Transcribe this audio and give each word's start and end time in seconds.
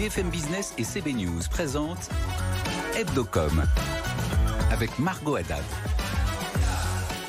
BFM 0.00 0.30
Business 0.30 0.72
et 0.78 0.84
CB 0.84 1.12
News 1.12 1.42
présentent 1.50 2.08
Hebdocom 2.96 3.62
avec 4.72 4.98
Margot 4.98 5.36
Haddad. 5.36 5.62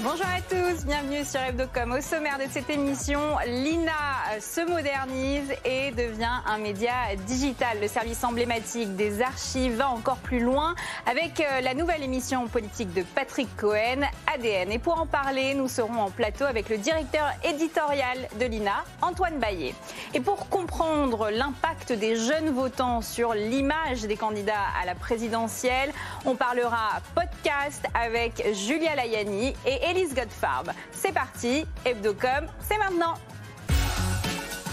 Bonjour 0.03 0.25
à 0.25 0.41
tous, 0.41 0.83
bienvenue 0.83 1.23
sur 1.23 1.39
Hebdocom. 1.39 1.91
Au 1.91 2.01
sommaire 2.01 2.39
de 2.39 2.45
cette 2.49 2.71
émission, 2.71 3.19
l'INA 3.45 4.39
se 4.39 4.67
modernise 4.67 5.53
et 5.63 5.91
devient 5.91 6.41
un 6.47 6.57
média 6.57 7.15
digital. 7.27 7.77
Le 7.79 7.87
service 7.87 8.23
emblématique 8.23 8.95
des 8.95 9.21
archives 9.21 9.75
va 9.75 9.89
encore 9.91 10.17
plus 10.17 10.39
loin 10.39 10.73
avec 11.05 11.39
euh, 11.39 11.61
la 11.61 11.75
nouvelle 11.75 12.01
émission 12.01 12.47
politique 12.47 12.91
de 12.95 13.03
Patrick 13.03 13.47
Cohen, 13.57 14.01
ADN. 14.33 14.71
Et 14.71 14.79
pour 14.79 14.99
en 14.99 15.05
parler, 15.05 15.53
nous 15.53 15.67
serons 15.67 15.99
en 15.99 16.09
plateau 16.09 16.45
avec 16.45 16.69
le 16.69 16.79
directeur 16.79 17.27
éditorial 17.43 18.17
de 18.39 18.45
l'INA, 18.45 18.83
Antoine 19.03 19.37
Baillet. 19.37 19.75
Et 20.15 20.19
pour 20.19 20.49
comprendre 20.49 21.29
l'impact 21.29 21.93
des 21.93 22.15
jeunes 22.15 22.49
votants 22.49 23.01
sur 23.01 23.35
l'image 23.35 24.01
des 24.01 24.17
candidats 24.17 24.65
à 24.81 24.87
la 24.87 24.95
présidentielle, 24.95 25.91
on 26.25 26.33
parlera 26.33 27.01
podcast 27.13 27.85
avec 27.93 28.43
Julia 28.55 28.95
Layani 28.95 29.53
et 29.67 29.90
Elise 29.91 30.13
Godfarb. 30.13 30.71
C'est 30.93 31.11
parti, 31.11 31.65
Hebdocom, 31.85 32.47
c'est 32.61 32.77
maintenant. 32.77 33.15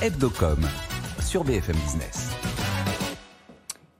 Hebdocom 0.00 0.60
sur 1.20 1.42
BFM 1.42 1.76
Business. 1.76 2.28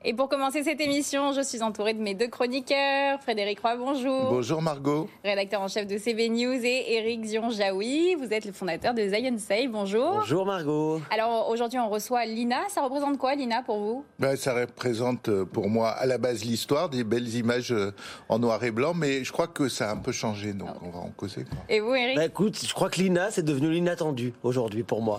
Et 0.04 0.14
pour 0.14 0.28
commencer 0.28 0.62
cette 0.62 0.80
émission, 0.80 1.32
je 1.32 1.40
suis 1.40 1.60
entourée 1.60 1.92
de 1.92 2.00
mes 2.00 2.14
deux 2.14 2.28
chroniqueurs. 2.28 3.20
Frédéric 3.20 3.58
Roy, 3.58 3.76
bonjour. 3.76 4.30
Bonjour 4.30 4.62
Margot. 4.62 5.10
Rédacteur 5.24 5.60
en 5.60 5.66
chef 5.66 5.88
de 5.88 5.98
CB 5.98 6.28
News 6.28 6.64
et 6.64 6.94
Eric 6.94 7.24
Zion-Jaoui. 7.24 8.14
Vous 8.14 8.32
êtes 8.32 8.44
le 8.44 8.52
fondateur 8.52 8.94
de 8.94 9.08
Zion 9.08 9.36
Say. 9.38 9.66
Bonjour. 9.66 10.18
Bonjour 10.20 10.46
Margot. 10.46 11.02
Alors 11.10 11.48
aujourd'hui, 11.48 11.80
on 11.80 11.88
reçoit 11.88 12.26
Lina. 12.26 12.60
Ça 12.68 12.80
représente 12.82 13.18
quoi, 13.18 13.34
Lina, 13.34 13.64
pour 13.64 13.78
vous? 13.80 14.04
Ben, 14.20 14.36
Ça 14.36 14.54
représente 14.54 15.30
euh, 15.30 15.44
pour 15.44 15.68
moi 15.68 15.88
à 15.90 16.06
la 16.06 16.16
base 16.18 16.44
l'histoire, 16.44 16.88
des 16.88 17.02
belles 17.02 17.34
images 17.34 17.72
euh, 17.72 17.90
en 18.28 18.38
noir 18.38 18.62
et 18.62 18.70
blanc, 18.70 18.94
mais 18.94 19.24
je 19.24 19.32
crois 19.32 19.48
que 19.48 19.68
ça 19.68 19.90
a 19.90 19.92
un 19.92 19.96
peu 19.96 20.12
changé, 20.12 20.52
donc 20.52 20.70
on 20.80 20.90
va 20.90 21.00
en 21.00 21.10
causer. 21.10 21.42
Quoi. 21.42 21.58
Et 21.68 21.80
vous, 21.80 21.92
Eric 21.96 22.16
bah, 22.16 22.26
Écoute, 22.26 22.56
je 22.64 22.72
crois 22.72 22.88
que 22.88 23.00
Lina, 23.00 23.32
c'est 23.32 23.44
devenu 23.44 23.68
l'inattendu 23.72 24.32
aujourd'hui 24.44 24.84
pour 24.84 25.02
moi. 25.02 25.18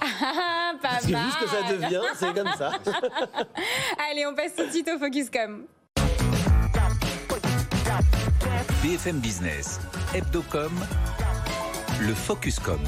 Ah, 0.72 0.72
pas 0.82 0.90
Parce 0.90 1.06
que 1.06 1.10
vu 1.10 1.32
ce 1.32 1.44
que 1.44 1.50
ça 1.50 1.74
devient, 1.74 2.02
c'est 2.16 2.34
comme 2.34 2.52
ça. 2.58 2.72
Allez, 4.10 4.26
on 4.26 4.36
passe 4.36 4.56
tout 4.56 4.69
de 4.70 4.74
suite 4.74 4.90
au 4.94 5.00
Focuscom. 5.00 5.64
BFM 8.84 9.20
Business, 9.20 9.80
Hebdocom, 10.14 10.72
le 12.02 12.14
Focuscom. 12.14 12.80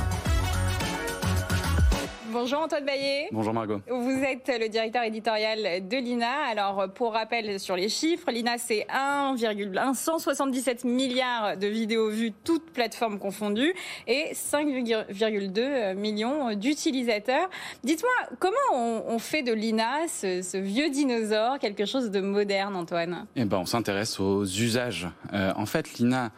Bonjour 2.32 2.62
Antoine 2.62 2.86
Baillet. 2.86 3.28
Bonjour 3.34 3.54
Margot. 3.54 3.82
Vous 3.90 4.24
êtes 4.24 4.50
le 4.58 4.70
directeur 4.70 5.04
éditorial 5.04 5.86
de 5.86 5.98
l'INA. 5.98 6.32
Alors, 6.50 6.88
pour 6.94 7.12
rappel 7.12 7.60
sur 7.60 7.76
les 7.76 7.90
chiffres, 7.90 8.32
l'INA, 8.32 8.58
c'est 8.58 8.88
1,177 8.90 10.86
milliards 10.86 11.58
de 11.58 11.68
vidéos 11.68 12.10
vues, 12.10 12.32
toutes 12.46 12.72
plateformes 12.72 13.20
confondues, 13.20 13.74
et 14.08 14.32
5,2 14.34 15.94
millions 15.96 16.54
d'utilisateurs. 16.54 17.50
Dites-moi, 17.84 18.38
comment 18.40 19.04
on, 19.08 19.20
fait 19.20 19.44
de 19.44 19.52
l'INA, 19.52 20.08
ce, 20.08 20.58
vieux 20.58 20.90
dinosaure, 20.90 21.60
quelque 21.60 21.86
chose 21.86 22.12
de 22.12 22.22
moderne, 22.22 22.78
Antoine? 22.78 23.26
Eh 23.36 23.44
ben, 23.44 23.58
on 23.58 23.66
s'intéresse 23.66 24.22
aux 24.22 24.46
usages. 24.46 25.10
Euh, 25.34 25.52
en 25.58 25.66
fait, 25.66 26.00
l'INA, 26.00 26.32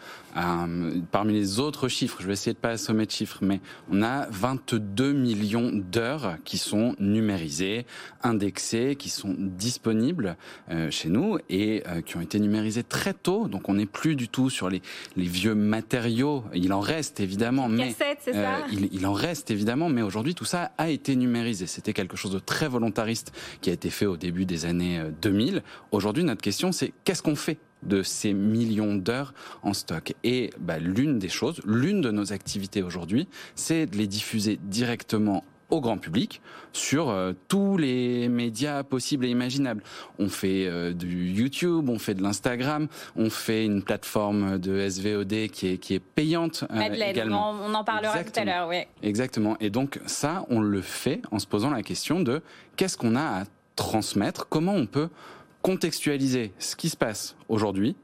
parmi 1.11 1.33
les 1.33 1.59
autres 1.59 1.87
chiffres, 1.87 2.17
je 2.19 2.25
vais 2.25 2.33
essayer 2.33 2.53
de 2.53 2.59
pas 2.59 2.69
assommer 2.69 3.05
de 3.05 3.11
chiffres, 3.11 3.39
mais 3.41 3.61
on 3.91 4.01
a 4.01 4.25
22 4.31 5.13
millions 5.13 5.82
d'heures 5.83 6.37
qui 6.45 6.57
sont 6.57 6.95
numérisées, 6.99 7.85
indexées, 8.21 8.95
qui 8.95 9.09
sont 9.09 9.35
disponibles 9.37 10.37
euh, 10.69 10.89
chez 10.91 11.09
nous 11.09 11.37
et 11.49 11.83
euh, 11.87 12.01
qui 12.01 12.17
ont 12.17 12.21
été 12.21 12.39
numérisées 12.39 12.83
très 12.83 13.13
tôt. 13.13 13.47
Donc 13.47 13.69
on 13.69 13.75
n'est 13.75 13.85
plus 13.85 14.15
du 14.15 14.27
tout 14.27 14.49
sur 14.49 14.69
les, 14.69 14.81
les 15.15 15.25
vieux 15.25 15.55
matériaux. 15.55 16.43
Il 16.53 16.73
en 16.73 16.79
reste 16.79 17.19
évidemment, 17.19 17.67
mais 17.67 17.95
euh, 18.27 18.59
il, 18.71 18.89
il, 18.91 19.05
en 19.05 19.13
reste 19.13 19.51
évidemment, 19.51 19.89
mais 19.89 20.01
aujourd'hui 20.01 20.35
tout 20.35 20.45
ça 20.45 20.71
a 20.77 20.89
été 20.89 21.15
numérisé. 21.15 21.67
C'était 21.67 21.93
quelque 21.93 22.17
chose 22.17 22.31
de 22.31 22.39
très 22.39 22.67
volontariste 22.67 23.31
qui 23.61 23.69
a 23.69 23.73
été 23.73 23.89
fait 23.89 24.05
au 24.05 24.17
début 24.17 24.45
des 24.45 24.65
années 24.65 25.01
2000. 25.21 25.63
Aujourd'hui, 25.91 26.23
notre 26.23 26.41
question 26.41 26.71
c'est 26.71 26.93
qu'est-ce 27.03 27.21
qu'on 27.21 27.35
fait 27.35 27.57
de 27.83 28.01
ces 28.01 28.33
millions 28.33 28.95
d'heures 28.95 29.33
en 29.61 29.73
stock? 29.73 30.13
Et 30.23 30.51
bah, 30.59 30.79
l'une 30.79 31.19
des 31.19 31.29
choses, 31.29 31.61
l'une 31.65 32.01
de 32.01 32.11
nos 32.11 32.33
activités 32.33 32.81
aujourd'hui, 32.81 33.27
c'est 33.55 33.85
de 33.85 33.97
les 33.97 34.07
diffuser 34.07 34.59
directement 34.63 35.43
au 35.73 35.81
grand 35.81 35.97
public 35.97 36.39
sur 36.71 37.09
euh, 37.09 37.33
tous 37.47 37.77
les 37.77 38.29
médias 38.29 38.83
possibles 38.83 39.25
et 39.25 39.29
imaginables. 39.29 39.83
On 40.19 40.29
fait 40.29 40.67
euh, 40.67 40.93
du 40.93 41.31
YouTube, 41.31 41.89
on 41.89 41.97
fait 41.97 42.13
de 42.13 42.21
l'Instagram, 42.21 42.87
on 43.15 43.31
fait 43.31 43.65
une 43.65 43.81
plateforme 43.81 44.59
de 44.59 44.87
SVOD 44.87 45.49
qui 45.51 45.67
est, 45.67 45.77
qui 45.79 45.95
est 45.95 45.99
payante 45.99 46.63
euh, 46.71 46.79
également. 46.79 47.55
On, 47.65 47.73
en 47.73 47.83
parlera 47.83 48.23
tout 48.23 48.39
à 48.39 48.45
l'heure, 48.45 48.67
oui. 48.69 48.83
Exactement. 49.01 49.57
Et 49.59 49.71
donc 49.71 49.99
ça, 50.05 50.45
on 50.49 50.61
le 50.61 50.81
fait 50.81 51.21
en 51.31 51.39
se 51.39 51.47
posant 51.47 51.71
la 51.71 51.81
question 51.81 52.19
de 52.19 52.43
qu'est-ce 52.75 52.97
qu'on 52.97 53.15
a 53.15 53.41
à 53.41 53.43
transmettre, 53.75 54.47
comment 54.47 54.75
on 54.75 54.85
peut 54.85 55.09
contextualiser 55.63 56.51
ce 56.59 56.75
qui 56.75 56.89
se 56.89 56.97
passe 56.97 57.35
aujourd'hui 57.49 57.95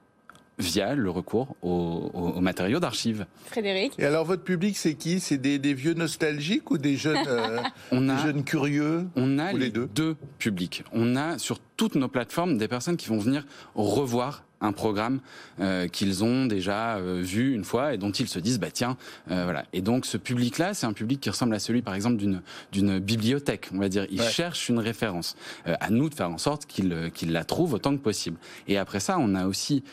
via 0.60 0.94
le 0.96 1.10
recours 1.10 1.56
aux, 1.62 2.40
matériaux 2.42 2.80
d'archives. 2.80 3.26
Frédéric 3.46 3.94
Et 3.98 4.06
alors 4.06 4.26
votre 4.26 4.44
public, 4.44 4.78
c'est 4.78 4.94
qui? 4.94 5.20
C'est 5.20 5.38
des, 5.38 5.74
vieux 5.74 5.94
nostalgiques 5.94 6.70
ou 6.72 6.78
des 6.78 6.96
jeunes, 6.96 7.24
euh, 7.28 7.62
on 7.92 8.10
a, 8.10 8.18
jeunes 8.18 8.44
curieux? 8.44 9.08
On 9.16 9.40
a 9.40 9.54
les, 9.54 9.70
deux? 9.70 9.88
deux 9.88 10.16
publics. 10.38 10.84
On 10.92 11.16
a 11.16 11.38
sur 11.38 11.60
toutes 11.80 11.96
nos 11.96 12.10
plateformes 12.10 12.58
des 12.58 12.68
personnes 12.68 12.98
qui 12.98 13.08
vont 13.08 13.20
venir 13.20 13.46
revoir 13.74 14.44
un 14.62 14.72
programme 14.72 15.20
euh, 15.60 15.88
qu'ils 15.88 16.24
ont 16.24 16.46
déjà 16.46 16.98
euh, 16.98 17.22
vu 17.22 17.54
une 17.54 17.64
fois 17.64 17.94
et 17.94 17.98
dont 17.98 18.12
ils 18.12 18.28
se 18.28 18.40
disent 18.40 18.60
bah 18.60 18.72
tiens 18.72 18.98
euh, 19.32 19.44
voilà. 19.44 19.66
Et 19.74 19.82
donc 19.82 20.06
ce 20.06 20.18
public 20.18 20.58
là 20.58 20.74
c'est 20.74 20.86
un 20.86 20.94
public 20.94 21.22
qui 21.22 21.30
ressemble 21.30 21.56
à 21.56 21.60
celui 21.60 21.82
par 21.82 21.94
exemple 21.94 22.18
d'une 22.18 22.42
d'une 22.72 23.00
bibliothèque 23.00 23.70
on 23.74 23.80
va 23.80 23.90
dire. 23.90 24.06
Il 24.10 24.22
cherche 24.22 24.70
une 24.70 24.80
référence 24.80 25.36
à 25.66 25.90
nous 25.90 26.10
de 26.10 26.14
faire 26.14 26.30
en 26.30 26.38
sorte 26.38 26.66
qu'il 26.66 27.12
qu'il 27.14 27.32
la 27.32 27.44
trouve 27.44 27.74
autant 27.74 27.96
que 27.96 28.02
possible. 28.02 28.38
Et 28.68 28.78
après 28.78 29.00
ça 29.00 29.18
on 29.20 29.36
a 29.36 29.46
aussi 29.46 29.84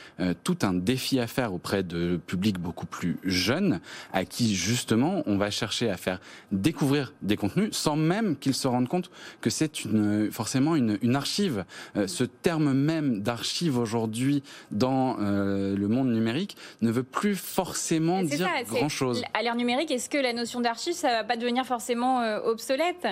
tout 0.44 0.58
un 0.62 0.74
défi 0.74 1.20
à 1.20 1.26
faire 1.26 1.52
auprès 1.52 1.82
de 1.82 2.18
publics 2.26 2.58
beaucoup 2.58 2.86
plus 2.86 3.18
jeunes 3.24 3.80
à 4.12 4.24
qui 4.24 4.54
justement 4.54 5.22
on 5.26 5.36
va 5.36 5.50
chercher 5.50 5.90
à 5.90 5.96
faire 5.96 6.20
découvrir 6.52 7.12
des 7.22 7.36
contenus 7.36 7.68
sans 7.72 7.96
même 7.96 8.36
qu'ils 8.36 8.54
se 8.54 8.66
rendent 8.68 8.88
compte 8.88 9.10
que 9.40 9.50
c'est 9.50 9.84
une 9.84 10.30
forcément 10.32 10.76
une, 10.76 10.98
une 11.02 11.16
archive 11.16 11.64
ce 12.06 12.24
terme 12.24 12.72
même 12.72 13.22
d'archive 13.22 13.78
aujourd'hui 13.78 14.42
dans 14.70 15.16
euh, 15.20 15.76
le 15.76 15.88
monde 15.88 16.12
numérique 16.12 16.56
ne 16.80 16.90
veut 16.90 17.02
plus 17.02 17.36
forcément 17.36 18.22
dire 18.22 18.48
grand-chose. 18.68 19.22
À 19.34 19.42
l'ère 19.42 19.56
numérique, 19.56 19.90
est-ce 19.90 20.08
que 20.08 20.18
la 20.18 20.32
notion 20.32 20.60
d'archive, 20.60 20.94
ça 20.94 21.08
va 21.08 21.24
pas 21.24 21.36
devenir 21.36 21.64
forcément 21.64 22.20
euh, 22.20 22.40
obsolète? 22.40 23.06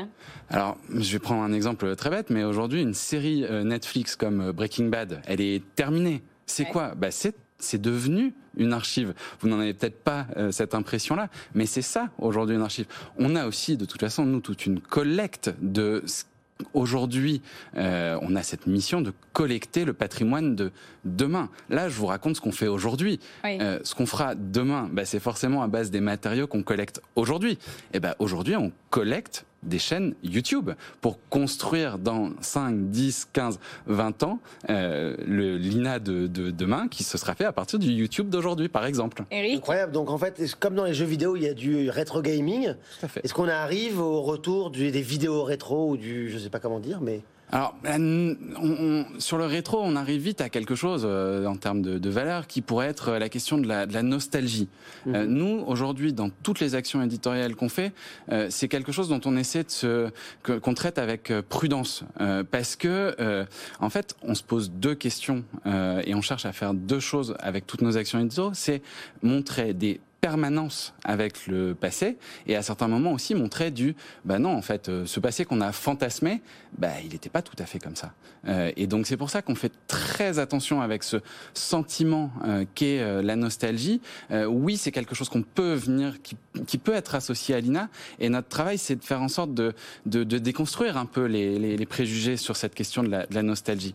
Alors, 0.50 0.76
je 0.94 1.12
vais 1.12 1.18
prendre 1.18 1.42
un 1.42 1.52
exemple 1.52 1.94
très 1.96 2.10
bête, 2.10 2.30
mais 2.30 2.44
aujourd'hui, 2.44 2.82
une 2.82 2.94
série 2.94 3.44
euh, 3.44 3.64
Netflix 3.64 4.16
comme 4.16 4.52
Breaking 4.52 4.86
Bad, 4.86 5.22
elle 5.26 5.40
est 5.40 5.62
terminée. 5.74 6.22
C'est 6.46 6.66
quoi? 6.66 6.94
Bah, 6.94 7.08
c'est 7.10 7.80
devenu 7.80 8.34
une 8.56 8.74
archive. 8.74 9.14
Vous 9.40 9.48
n'en 9.48 9.58
avez 9.58 9.72
peut-être 9.72 10.04
pas 10.04 10.26
cette 10.50 10.74
impression-là, 10.74 11.30
mais 11.54 11.64
c'est 11.64 11.82
ça 11.82 12.10
aujourd'hui 12.18 12.54
une 12.54 12.62
archive. 12.62 12.84
On 13.16 13.34
a 13.34 13.46
aussi, 13.46 13.78
de 13.78 13.86
toute 13.86 14.00
façon, 14.00 14.26
nous, 14.26 14.40
toute 14.40 14.66
une 14.66 14.78
collecte 14.78 15.50
de 15.62 16.02
ce 16.04 16.24
Aujourd'hui, 16.72 17.42
euh, 17.76 18.16
on 18.22 18.36
a 18.36 18.42
cette 18.44 18.68
mission 18.68 19.00
de 19.00 19.12
collecter 19.32 19.84
le 19.84 19.92
patrimoine 19.92 20.54
de 20.54 20.70
demain. 21.04 21.48
Là, 21.68 21.88
je 21.88 21.96
vous 21.96 22.06
raconte 22.06 22.36
ce 22.36 22.40
qu'on 22.40 22.52
fait 22.52 22.68
aujourd'hui. 22.68 23.18
Euh, 23.44 23.80
ce 23.82 23.94
qu'on 23.96 24.06
fera 24.06 24.36
demain, 24.36 24.88
bah, 24.92 25.04
c'est 25.04 25.18
forcément 25.18 25.62
à 25.62 25.66
base 25.66 25.90
des 25.90 26.00
matériaux 26.00 26.46
qu'on 26.46 26.62
collecte 26.62 27.02
aujourd'hui. 27.16 27.52
Et 27.52 27.58
eh 27.94 28.00
ben 28.00 28.14
aujourd'hui, 28.20 28.54
on 28.54 28.70
collecte 28.90 29.46
des 29.64 29.78
chaînes 29.78 30.14
YouTube 30.22 30.70
pour 31.00 31.18
construire 31.28 31.98
dans 31.98 32.30
5, 32.40 32.90
10, 32.90 33.28
15, 33.32 33.58
20 33.86 34.22
ans 34.22 34.38
euh, 34.70 35.16
le 35.26 35.56
l'INA 35.56 35.98
de, 35.98 36.26
demain 36.26 36.88
qui 36.88 37.04
se 37.04 37.18
sera 37.18 37.34
fait 37.34 37.44
à 37.44 37.52
partir 37.52 37.78
du 37.78 37.90
YouTube 37.90 38.28
d'aujourd'hui, 38.28 38.68
par 38.68 38.86
exemple. 38.86 39.24
Incroyable. 39.32 39.92
Donc 39.92 40.10
en 40.10 40.18
fait, 40.18 40.54
comme 40.58 40.74
dans 40.74 40.84
les 40.84 40.94
jeux 40.94 41.04
vidéo, 41.04 41.36
il 41.36 41.42
y 41.42 41.48
a 41.48 41.54
du 41.54 41.90
rétro 41.90 42.22
gaming. 42.22 42.74
Est-ce 43.22 43.34
qu'on 43.34 43.48
arrive 43.48 44.00
au 44.00 44.22
retour 44.22 44.70
des 44.70 44.90
vidéos 44.90 45.44
rétro 45.44 45.90
ou 45.90 45.96
du, 45.96 46.30
je 46.30 46.38
sais 46.38 46.50
pas 46.50 46.60
comment 46.60 46.80
dire, 46.80 47.00
mais 47.00 47.22
alors, 47.52 47.76
on, 47.86 49.04
sur 49.18 49.38
le 49.38 49.44
rétro, 49.44 49.80
on 49.82 49.96
arrive 49.96 50.22
vite 50.22 50.40
à 50.40 50.48
quelque 50.48 50.74
chose 50.74 51.02
euh, 51.04 51.46
en 51.46 51.56
termes 51.56 51.82
de, 51.82 51.98
de, 51.98 52.10
valeur 52.10 52.46
qui 52.46 52.62
pourrait 52.62 52.88
être 52.88 53.12
la 53.12 53.28
question 53.28 53.58
de 53.58 53.68
la, 53.68 53.86
de 53.86 53.92
la 53.92 54.02
nostalgie. 54.02 54.68
Mhm. 55.06 55.14
Euh, 55.14 55.26
nous, 55.26 55.64
aujourd'hui, 55.66 56.12
dans 56.12 56.30
toutes 56.30 56.60
les 56.60 56.74
actions 56.74 57.02
éditoriales 57.02 57.54
qu'on 57.54 57.68
fait, 57.68 57.92
euh, 58.32 58.48
c'est 58.50 58.68
quelque 58.68 58.92
chose 58.92 59.08
dont 59.08 59.20
on 59.24 59.36
essaie 59.36 59.62
de 59.62 59.70
se 59.70 60.10
qu'on 60.42 60.74
traite 60.74 60.98
avec 60.98 61.32
prudence, 61.48 62.04
parce 62.50 62.76
que 62.76 63.46
en 63.80 63.90
fait, 63.90 64.16
on 64.22 64.34
se 64.34 64.42
pose 64.42 64.70
deux 64.70 64.94
questions 64.94 65.44
et 65.66 66.14
on 66.14 66.20
cherche 66.20 66.46
à 66.46 66.52
faire 66.52 66.74
deux 66.74 67.00
choses 67.00 67.34
avec 67.38 67.66
toutes 67.66 67.82
nos 67.82 67.96
actions 67.96 68.18
éditoriales. 68.18 68.54
C'est 68.54 68.82
montrer 69.22 69.74
des 69.74 70.00
permanence 70.24 70.94
avec 71.04 71.46
le 71.48 71.74
passé 71.74 72.16
et 72.46 72.56
à 72.56 72.62
certains 72.62 72.88
moments 72.88 73.12
aussi 73.12 73.34
montrer 73.34 73.70
du 73.70 73.94
bah 74.24 74.38
non 74.38 74.56
en 74.56 74.62
fait 74.62 74.88
euh, 74.88 75.04
ce 75.04 75.20
passé 75.20 75.44
qu'on 75.44 75.60
a 75.60 75.70
fantasmé 75.70 76.40
bah 76.78 76.92
il 77.04 77.10
n'était 77.10 77.28
pas 77.28 77.42
tout 77.42 77.56
à 77.58 77.66
fait 77.66 77.78
comme 77.78 77.94
ça. 77.94 78.14
Euh, 78.48 78.72
et 78.74 78.86
donc 78.86 79.06
c'est 79.06 79.18
pour 79.18 79.28
ça 79.28 79.42
qu'on 79.42 79.54
fait 79.54 79.72
très 79.86 80.38
attention 80.38 80.80
avec 80.80 81.02
ce 81.02 81.18
sentiment 81.52 82.30
euh, 82.46 82.64
qu'est 82.74 83.22
la 83.22 83.36
nostalgie. 83.36 84.00
Oui 84.48 84.78
c'est 84.78 84.92
quelque 84.92 85.14
chose 85.14 85.28
qu'on 85.28 85.42
peut 85.42 85.74
venir 85.74 86.14
qui, 86.22 86.78
peut 86.78 86.94
être 86.94 87.14
associé 87.14 87.54
à 87.54 87.60
l'INA 87.60 87.90
et 88.18 88.30
notre 88.30 88.48
travail 88.48 88.78
c'est 88.78 88.96
de 88.96 89.04
faire 89.04 89.20
en 89.20 89.28
sorte 89.28 89.52
de, 89.52 89.74
de, 90.06 90.24
déconstruire 90.38 90.96
un 90.96 91.06
peu 91.06 91.26
les, 91.26 91.76
les, 91.76 91.86
préjugés 91.86 92.38
sur 92.38 92.56
cette 92.56 92.74
question 92.74 93.02
de 93.02 93.10
la 93.10 93.42
nostalgie 93.42 93.94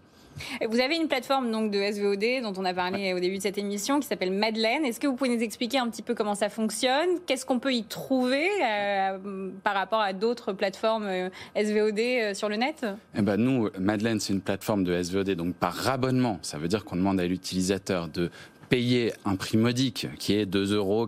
vous 0.67 0.79
avez 0.79 0.95
une 0.95 1.07
plateforme 1.07 1.51
donc 1.51 1.71
de 1.71 1.79
SVOD 1.79 2.41
dont 2.43 2.53
on 2.59 2.65
a 2.65 2.73
parlé 2.73 3.13
au 3.13 3.19
début 3.19 3.37
de 3.37 3.41
cette 3.41 3.57
émission 3.57 3.99
qui 3.99 4.07
s'appelle 4.07 4.31
Madeleine. 4.31 4.85
Est-ce 4.85 4.99
que 4.99 5.07
vous 5.07 5.15
pouvez 5.15 5.35
nous 5.35 5.41
expliquer 5.41 5.79
un 5.79 5.89
petit 5.89 6.01
peu 6.01 6.15
comment 6.15 6.35
ça 6.35 6.49
fonctionne? 6.49 7.19
Qu'est-ce 7.25 7.45
qu'on 7.45 7.59
peut 7.59 7.73
y 7.73 7.83
trouver 7.83 8.49
euh, 8.63 9.49
par 9.63 9.73
rapport 9.73 10.01
à 10.01 10.13
d'autres 10.13 10.53
plateformes 10.53 11.05
euh, 11.07 11.29
SVOD 11.55 11.99
euh, 11.99 12.33
sur 12.33 12.49
le 12.49 12.55
net? 12.55 12.85
Eh 13.15 13.21
ben 13.21 13.37
Nous, 13.37 13.69
Madeleine, 13.79 14.19
c'est 14.19 14.33
une 14.33 14.41
plateforme 14.41 14.83
de 14.83 15.01
SVOD 15.01 15.31
donc 15.31 15.55
par 15.55 15.87
abonnement. 15.89 16.39
Ça 16.41 16.57
veut 16.57 16.67
dire 16.67 16.85
qu'on 16.85 16.95
demande 16.95 17.19
à 17.19 17.25
l'utilisateur 17.25 18.07
de 18.07 18.29
payer 18.69 19.13
un 19.25 19.35
prix 19.35 19.57
modique 19.57 20.07
qui 20.17 20.33
est 20.33 20.45
2,99 20.45 20.73
euros 20.73 21.07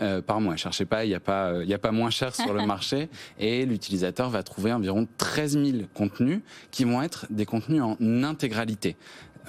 euh, 0.00 0.22
par 0.22 0.40
mois. 0.40 0.56
Cherchez 0.56 0.84
pas, 0.84 1.04
il 1.04 1.08
n'y 1.08 1.14
a 1.14 1.20
pas, 1.20 1.62
il 1.62 1.72
a 1.72 1.78
pas 1.78 1.92
moins 1.92 2.10
cher 2.10 2.34
sur 2.34 2.52
le 2.52 2.66
marché 2.66 3.08
et 3.38 3.66
l'utilisateur 3.66 4.30
va 4.30 4.42
trouver 4.42 4.72
environ 4.72 5.06
13 5.18 5.52
000 5.52 5.78
contenus 5.94 6.40
qui 6.70 6.84
vont 6.84 7.02
être 7.02 7.26
des 7.30 7.46
contenus 7.46 7.82
en 7.82 7.96
intégralité. 8.24 8.96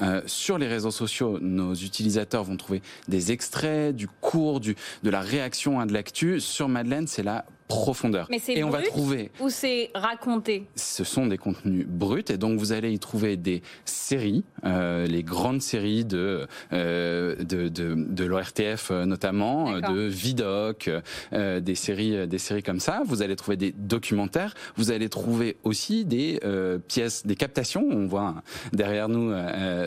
Euh, 0.02 0.22
sur 0.26 0.58
les 0.58 0.68
réseaux 0.68 0.92
sociaux, 0.92 1.40
nos 1.40 1.74
utilisateurs 1.74 2.44
vont 2.44 2.58
trouver 2.58 2.82
des 3.08 3.32
extraits, 3.32 3.96
du 3.96 4.08
cours, 4.08 4.60
du, 4.60 4.76
de 5.04 5.10
la 5.10 5.22
réaction 5.22 5.80
à 5.80 5.86
de 5.86 5.94
l'actu. 5.94 6.40
Sur 6.40 6.68
Madeleine, 6.68 7.08
c'est 7.08 7.24
la 7.24 7.46
profondeur. 7.74 8.28
Mais 8.30 8.40
c'est 8.40 8.54
et 8.54 8.64
on 8.64 8.70
va 8.70 8.82
trouver 8.82 9.32
ou 9.40 9.50
c'est 9.50 9.90
raconté? 9.94 10.66
Ce 10.76 11.04
sont 11.04 11.28
des 11.28 11.38
contenus 11.38 11.86
bruts 11.88 12.24
et 12.30 12.38
donc 12.38 12.60
vous 12.60 12.72
allez 12.72 12.92
y 12.92 13.00
trouver 13.00 13.38
des 13.38 13.62
séries, 13.86 14.44
euh, 14.66 15.06
les 15.06 15.24
grandes 15.24 15.62
séries 15.62 16.06
de 16.06 16.48
euh, 16.72 17.36
de, 17.36 17.68
de, 17.70 17.96
de 17.96 18.24
l'ORTF 18.24 18.90
euh, 18.92 19.06
notamment, 19.06 19.80
de 19.80 20.08
Vidoc, 20.08 20.90
euh, 21.34 21.60
des 21.60 21.76
séries 21.76 22.28
des 22.28 22.38
séries 22.38 22.64
comme 22.64 22.80
ça. 22.80 23.02
Vous 23.06 23.22
allez 23.22 23.36
trouver 23.36 23.58
des 23.58 23.72
documentaires. 23.72 24.54
Vous 24.76 24.92
allez 24.92 25.10
trouver 25.10 25.58
aussi 25.64 26.06
des 26.06 26.40
pièces, 26.88 27.26
des 27.26 27.36
captations. 27.36 27.86
On 27.90 28.06
voit 28.08 28.36
derrière 28.72 29.10
nous 29.10 29.34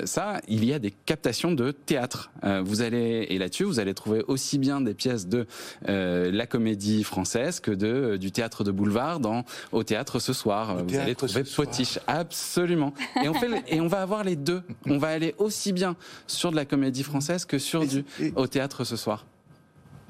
ça. 0.05 0.41
Il 0.49 0.65
y 0.65 0.73
a 0.73 0.79
des 0.79 0.91
captations 0.91 1.53
de 1.53 1.71
théâtre. 1.71 2.31
vous 2.65 2.83
allez 2.83 3.27
et 3.29 3.39
là-dessus 3.39 3.65
vous 3.65 3.81
allez 3.81 3.95
trouver 3.95 4.23
aussi 4.29 4.59
bien 4.59 4.81
des 4.81 4.95
pièces 4.95 5.27
de 5.27 5.47
la 5.87 6.47
comédie 6.47 7.05
française 7.05 7.61
que 7.61 7.71
de, 7.77 7.87
euh, 7.87 8.19
du 8.19 8.33
théâtre 8.33 8.65
de 8.65 8.71
boulevard 8.71 9.21
dans, 9.21 9.45
au 9.73 9.83
théâtre 9.83 10.19
ce 10.19 10.33
soir. 10.33 10.77
Vous 10.85 10.97
allez 10.97 11.15
trouver 11.15 11.45
Potiche, 11.45 11.99
absolument. 12.07 12.93
Et 13.23 13.29
on, 13.29 13.35
fait, 13.35 13.49
et 13.69 13.81
on 13.81 13.87
va 13.87 14.03
avoir 14.03 14.25
les 14.25 14.37
deux. 14.37 14.63
On 14.87 14.99
va 14.99 15.09
aller 15.09 15.35
aussi 15.39 15.73
bien 15.73 15.97
sur 16.27 16.51
de 16.51 16.57
la 16.57 16.65
comédie 16.65 17.03
française 17.03 17.45
que 17.45 17.59
sur 17.59 17.87
du 17.87 18.05
au 18.35 18.47
théâtre 18.47 18.85
ce 18.85 18.97
soir. 18.97 19.25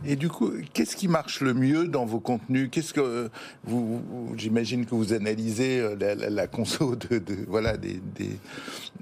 Et 0.05 0.17
du 0.17 0.29
coup, 0.29 0.53
qu'est-ce 0.73 0.95
qui 0.95 1.09
marche 1.09 1.41
le 1.41 1.55
mieux 1.55 1.89
dans 1.89 2.05
vos 2.05 2.21
contenus? 2.21 2.69
Qu'est-ce 2.71 2.93
que 2.93 3.31
vous, 3.65 4.03
j'imagine 4.37 4.85
que 4.85 4.95
vous 4.95 5.13
analysez 5.13 5.81
euh, 5.81 5.97
la, 5.99 6.15
la, 6.15 6.31
la 6.31 6.47
conso 6.47 6.97
de, 7.11 7.19
de, 7.19 7.37
voilà 7.49 7.77
des, 7.77 8.01
des 8.15 8.39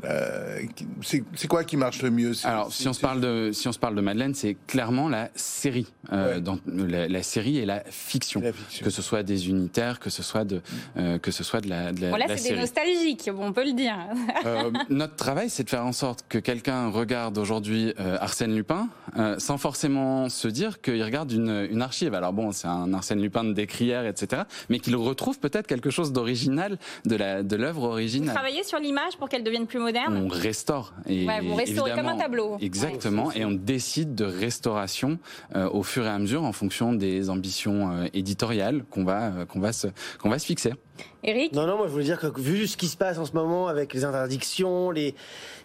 euh, 0.04 0.60
c'est 1.02 1.48
quoi 1.48 1.64
qui 1.64 1.76
marche 1.76 2.02
le 2.02 2.10
mieux? 2.10 2.32
Alors 2.44 2.72
si 2.72 2.88
on 2.88 2.92
se 2.92 3.00
parle 3.00 3.20
de 3.20 3.50
si 3.52 3.68
on 3.68 3.72
se 3.72 3.78
parle 3.78 3.94
de 3.94 4.00
Madeleine, 4.00 4.34
c'est 4.34 4.56
clairement 4.66 5.08
la 5.08 5.30
série 5.34 5.92
euh, 6.12 6.34
ouais. 6.34 6.40
dans 6.40 6.58
la, 6.66 7.08
la, 7.08 7.22
série 7.22 7.58
et 7.58 7.66
la 7.66 7.82
fiction. 7.90 8.40
la 8.40 8.52
fiction. 8.52 8.84
que 8.84 8.90
ce 8.90 9.02
soit 9.02 9.22
des 9.22 9.48
unitaires, 9.48 10.00
que 10.00 10.10
ce 10.10 10.22
soit 10.22 10.44
de 10.44 10.60
euh, 10.96 11.18
que 11.18 11.30
ce 11.30 11.44
soit 11.44 11.60
de 11.60 11.68
la 11.68 11.92
de 11.92 12.02
la, 12.02 12.10
bon, 12.10 12.16
là 12.16 12.26
c'est 12.36 12.50
des 12.50 12.56
nostalgiques, 12.60 13.30
on 13.36 13.52
peut 13.52 13.64
le 13.64 13.72
dire. 13.72 13.96
Euh, 14.46 14.70
notre 14.90 15.16
travail, 15.16 15.48
c'est 15.48 15.64
de 15.64 15.70
faire 15.70 15.86
en 15.86 15.92
sorte 15.92 16.24
que 16.28 16.38
quelqu'un 16.38 16.88
regarde 16.88 17.38
aujourd'hui 17.38 17.94
euh, 18.00 18.16
Arsène 18.20 18.54
Lupin 18.54 18.88
sans 19.38 19.58
forcément 19.58 20.28
se 20.28 20.48
dire 20.48 20.80
qu'il 20.84 21.02
regarde 21.02 21.32
une, 21.32 21.66
une, 21.70 21.82
archive. 21.82 22.14
Alors 22.14 22.32
bon, 22.32 22.52
c'est 22.52 22.68
un 22.68 22.92
Arsène 22.92 23.20
Lupin 23.20 23.44
de 23.44 23.52
décrière, 23.52 24.06
etc. 24.06 24.42
Mais 24.68 24.78
qu'il 24.78 24.94
retrouve 24.96 25.38
peut-être 25.38 25.66
quelque 25.66 25.90
chose 25.90 26.12
d'original 26.12 26.78
de 27.04 27.16
la 27.16 27.42
de 27.42 27.56
l'œuvre 27.56 27.84
originale. 27.84 28.28
Vous 28.28 28.34
travaillez 28.34 28.64
sur 28.64 28.78
l'image 28.78 29.16
pour 29.18 29.28
qu'elle 29.28 29.44
devienne 29.44 29.66
plus 29.66 29.78
moderne? 29.78 30.16
On 30.16 30.28
restaure. 30.28 30.92
Et 31.06 31.26
ouais, 31.26 31.40
vous 31.40 31.54
restaurez 31.54 31.92
comme 31.92 32.08
un 32.08 32.16
tableau. 32.16 32.56
Exactement. 32.60 33.32
Et 33.32 33.44
on 33.44 33.52
décide 33.52 34.14
de 34.14 34.24
restauration 34.24 35.18
euh, 35.56 35.68
au 35.70 35.82
fur 35.82 36.04
et 36.04 36.08
à 36.08 36.18
mesure 36.18 36.44
en 36.44 36.52
fonction 36.52 36.92
des 36.92 37.30
ambitions 37.30 37.90
euh, 37.90 38.06
éditoriales 38.12 38.84
qu'on 38.90 39.04
va 39.04 39.24
euh, 39.24 39.44
qu'on 39.46 39.60
va 39.60 39.72
se 39.72 39.88
qu'on 40.18 40.28
va 40.28 40.38
se 40.38 40.46
fixer. 40.46 40.72
Eric 41.22 41.52
Non, 41.52 41.66
non, 41.66 41.76
moi 41.76 41.86
je 41.86 41.92
voulais 41.92 42.04
dire 42.04 42.20
que 42.20 42.40
vu 42.40 42.66
ce 42.66 42.76
qui 42.76 42.88
se 42.88 42.96
passe 42.96 43.18
en 43.18 43.24
ce 43.24 43.32
moment 43.32 43.68
avec 43.68 43.94
les 43.94 44.04
interdictions, 44.04 44.90
les... 44.90 45.14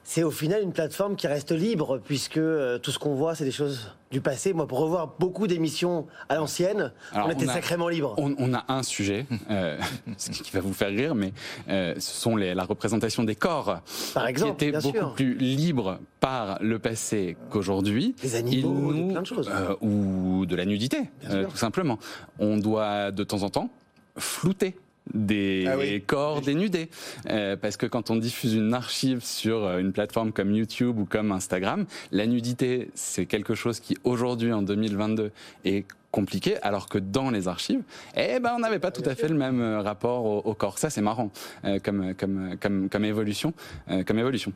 c'est 0.04 0.24
au 0.24 0.32
final 0.32 0.64
une 0.64 0.72
plateforme 0.72 1.16
qui 1.16 1.28
reste 1.28 1.52
libre, 1.52 2.00
puisque 2.04 2.38
euh, 2.38 2.78
tout 2.80 2.92
ce 2.92 3.00
qu'on 3.00 3.16
voit, 3.16 3.36
c'est 3.36 3.44
des 3.44 3.52
choses 3.52 3.94
du 4.12 4.22
passé. 4.22 4.54
Moi, 4.54 4.68
pour 4.68 4.80
revoir 4.80 5.16
beaucoup 5.20 5.48
d'émissions 5.48 6.08
à 6.30 6.36
l'ancienne, 6.36 6.94
on 7.14 7.30
était 7.30 7.46
on 7.46 7.50
a, 7.50 7.54
sacrément 7.54 7.90
libre. 7.90 8.16
On, 8.18 8.36
on, 8.40 8.54
a 8.54 8.64
un 8.70 8.84
sujet, 8.84 9.26
euh, 9.52 9.78
ce 10.18 10.30
qui 10.30 10.52
va 10.52 10.62
vous 10.62 10.74
faire 10.74 10.90
rire, 10.90 11.14
mais 11.14 11.34
euh, 11.68 11.94
ce 12.00 12.22
sont 12.22 12.36
les, 12.36 12.56
la 12.56 12.64
représentation 12.64 13.24
des 13.24 13.36
corps, 13.36 13.82
par 14.14 14.28
exemple, 14.28 14.58
qui 14.58 14.66
était 14.66 14.78
beaucoup 14.78 14.98
sûr. 14.98 15.14
plus 15.14 15.36
libre 15.36 16.00
par 16.22 16.58
le 16.62 16.80
passé 16.80 17.36
qu'aujourd'hui. 17.50 18.16
Des 18.22 18.36
animaux, 18.36 18.94
nous, 18.94 19.12
plein 19.12 19.22
de 19.22 19.28
choses. 19.28 19.50
Euh, 19.54 19.76
ou 19.82 20.46
de 20.46 20.56
la 20.56 20.66
nudité, 20.66 21.10
tout 21.30 21.58
simplement. 21.58 22.00
On 22.40 22.58
doit 22.58 23.12
de 23.12 23.24
temps 23.24 23.44
en 23.44 23.50
temps 23.50 23.70
flouter 24.18 24.76
des 25.14 25.66
ah 25.68 25.78
oui. 25.78 26.02
corps 26.02 26.42
dénudés. 26.42 26.90
Euh, 27.30 27.56
parce 27.56 27.78
que 27.78 27.86
quand 27.86 28.10
on 28.10 28.16
diffuse 28.16 28.54
une 28.54 28.74
archive 28.74 29.24
sur 29.24 29.66
euh, 29.66 29.80
une 29.80 29.92
plateforme 29.92 30.32
comme 30.32 30.54
YouTube 30.54 31.00
ou 31.00 31.06
comme 31.06 31.32
Instagram, 31.32 31.86
la 32.12 32.28
nudité, 32.28 32.90
c'est 32.94 33.26
quelque 33.26 33.56
chose 33.56 33.80
qui 33.80 33.98
aujourd'hui, 34.04 34.54
en 34.54 34.62
2022, 34.62 35.32
est 35.66 35.86
compliqué, 36.12 36.58
alors 36.62 36.90
que 36.90 36.98
dans 36.98 37.30
les 37.30 37.48
archives, 37.48 37.84
eh 38.16 38.40
ben, 38.40 38.54
on 38.56 38.60
n'avait 38.60 38.80
pas 38.80 38.92
tout 38.92 39.08
à 39.08 39.16
fait 39.16 39.28
le 39.28 39.36
même 39.36 39.62
euh, 39.62 39.82
rapport 39.82 40.26
au, 40.26 40.40
au 40.40 40.54
corps. 40.54 40.78
Ça, 40.78 40.90
c'est 40.90 41.02
marrant 41.02 41.32
euh, 41.66 41.80
comme, 41.80 42.16
comme, 42.16 42.58
comme, 42.60 42.90
comme, 42.90 43.06
évolution, 43.06 43.54
euh, 43.90 44.04
comme 44.04 44.18
évolution. 44.18 44.52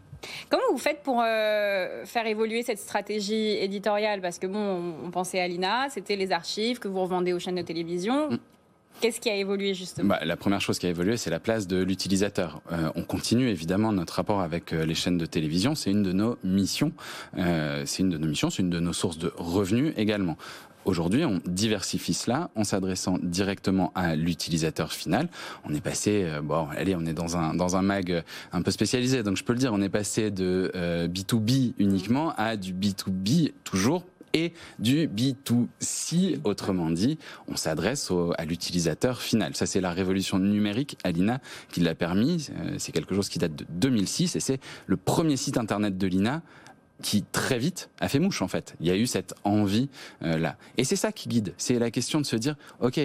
Comment 0.49 0.63
vous 0.71 0.77
faites 0.77 1.03
pour 1.03 1.21
euh, 1.21 2.05
faire 2.05 2.25
évoluer 2.25 2.63
cette 2.63 2.79
stratégie 2.79 3.57
éditoriale? 3.57 4.21
Parce 4.21 4.39
que 4.39 4.47
bon, 4.47 4.95
on 5.05 5.11
pensait 5.11 5.39
à 5.39 5.47
l'INA, 5.47 5.89
c'était 5.89 6.15
les 6.15 6.31
archives 6.31 6.79
que 6.79 6.87
vous 6.87 7.01
revendez 7.01 7.33
aux 7.33 7.39
chaînes 7.39 7.55
de 7.55 7.61
télévision. 7.61 8.31
Mm. 8.31 8.39
Qu'est-ce 9.01 9.19
qui 9.19 9.29
a 9.29 9.35
évolué 9.35 9.73
justement 9.73 10.09
bah, 10.09 10.19
La 10.23 10.37
première 10.37 10.61
chose 10.61 10.79
qui 10.79 10.85
a 10.85 10.89
évolué, 10.89 11.17
c'est 11.17 11.29
la 11.29 11.39
place 11.39 11.67
de 11.67 11.81
l'utilisateur. 11.81 12.61
Euh, 12.71 12.89
on 12.95 13.03
continue 13.03 13.49
évidemment 13.49 13.91
notre 13.91 14.13
rapport 14.13 14.41
avec 14.41 14.73
euh, 14.73 14.85
les 14.85 14.95
chaînes 14.95 15.17
de 15.17 15.25
télévision. 15.25 15.75
C'est 15.75 15.91
une 15.91 16.03
de 16.03 16.13
nos 16.13 16.37
missions. 16.43 16.93
Euh, 17.37 17.83
c'est 17.85 18.03
une 18.03 18.09
de 18.09 18.17
nos 18.17 18.27
missions. 18.27 18.49
C'est 18.49 18.61
une 18.61 18.69
de 18.69 18.79
nos 18.79 18.93
sources 18.93 19.17
de 19.17 19.33
revenus 19.35 19.93
également. 19.97 20.37
Aujourd'hui, 20.85 21.23
on 21.23 21.39
diversifie 21.45 22.13
cela 22.13 22.49
en 22.55 22.65
s'adressant 22.65 23.17
directement 23.21 23.93
à 23.95 24.15
l'utilisateur 24.15 24.91
final. 24.91 25.29
On 25.63 25.73
est 25.73 25.81
passé, 25.81 26.27
bon, 26.43 26.67
allez, 26.75 26.93
on 26.95 27.05
est 27.05 27.13
dans 27.13 27.37
un 27.37 27.53
dans 27.53 27.77
un 27.77 27.81
mag 27.81 28.23
un 28.51 28.61
peu 28.61 28.71
spécialisé, 28.71 29.23
donc 29.23 29.37
je 29.37 29.45
peux 29.45 29.53
le 29.53 29.59
dire, 29.59 29.71
on 29.71 29.81
est 29.81 29.89
passé 29.89 30.29
de 30.29 30.71
euh, 30.75 31.07
B2B 31.07 31.73
uniquement 31.77 32.33
à 32.35 32.57
du 32.57 32.73
B2B 32.73 33.53
toujours 33.63 34.03
et 34.33 34.53
du 34.79 35.07
B2C. 35.07 36.39
Autrement 36.43 36.89
dit, 36.89 37.17
on 37.47 37.55
s'adresse 37.55 38.11
à 38.37 38.45
l'utilisateur 38.45 39.21
final. 39.21 39.55
Ça, 39.55 39.65
c'est 39.65 39.81
la 39.81 39.91
révolution 39.91 40.39
numérique, 40.39 40.97
Alina, 41.03 41.39
qui 41.71 41.81
l'a 41.81 41.95
permis. 41.95 42.49
C'est 42.77 42.91
quelque 42.91 43.15
chose 43.15 43.29
qui 43.29 43.39
date 43.39 43.55
de 43.55 43.65
2006 43.69 44.35
et 44.35 44.39
c'est 44.39 44.59
le 44.87 44.97
premier 44.97 45.37
site 45.37 45.57
internet 45.57 45.97
de 45.97 46.07
l'INA 46.07 46.41
qui 47.01 47.23
très 47.23 47.59
vite 47.59 47.89
a 47.99 48.07
fait 48.07 48.19
mouche 48.19 48.41
en 48.41 48.47
fait. 48.47 48.75
Il 48.79 48.87
y 48.87 48.91
a 48.91 48.95
eu 48.95 49.05
cette 49.05 49.35
envie 49.43 49.89
euh, 50.23 50.37
là. 50.37 50.57
Et 50.77 50.83
c'est 50.83 50.95
ça 50.95 51.11
qui 51.11 51.29
guide. 51.29 51.53
C'est 51.57 51.77
la 51.77 51.91
question 51.91 52.19
de 52.21 52.25
se 52.25 52.35
dire, 52.35 52.55
ok, 52.79 52.99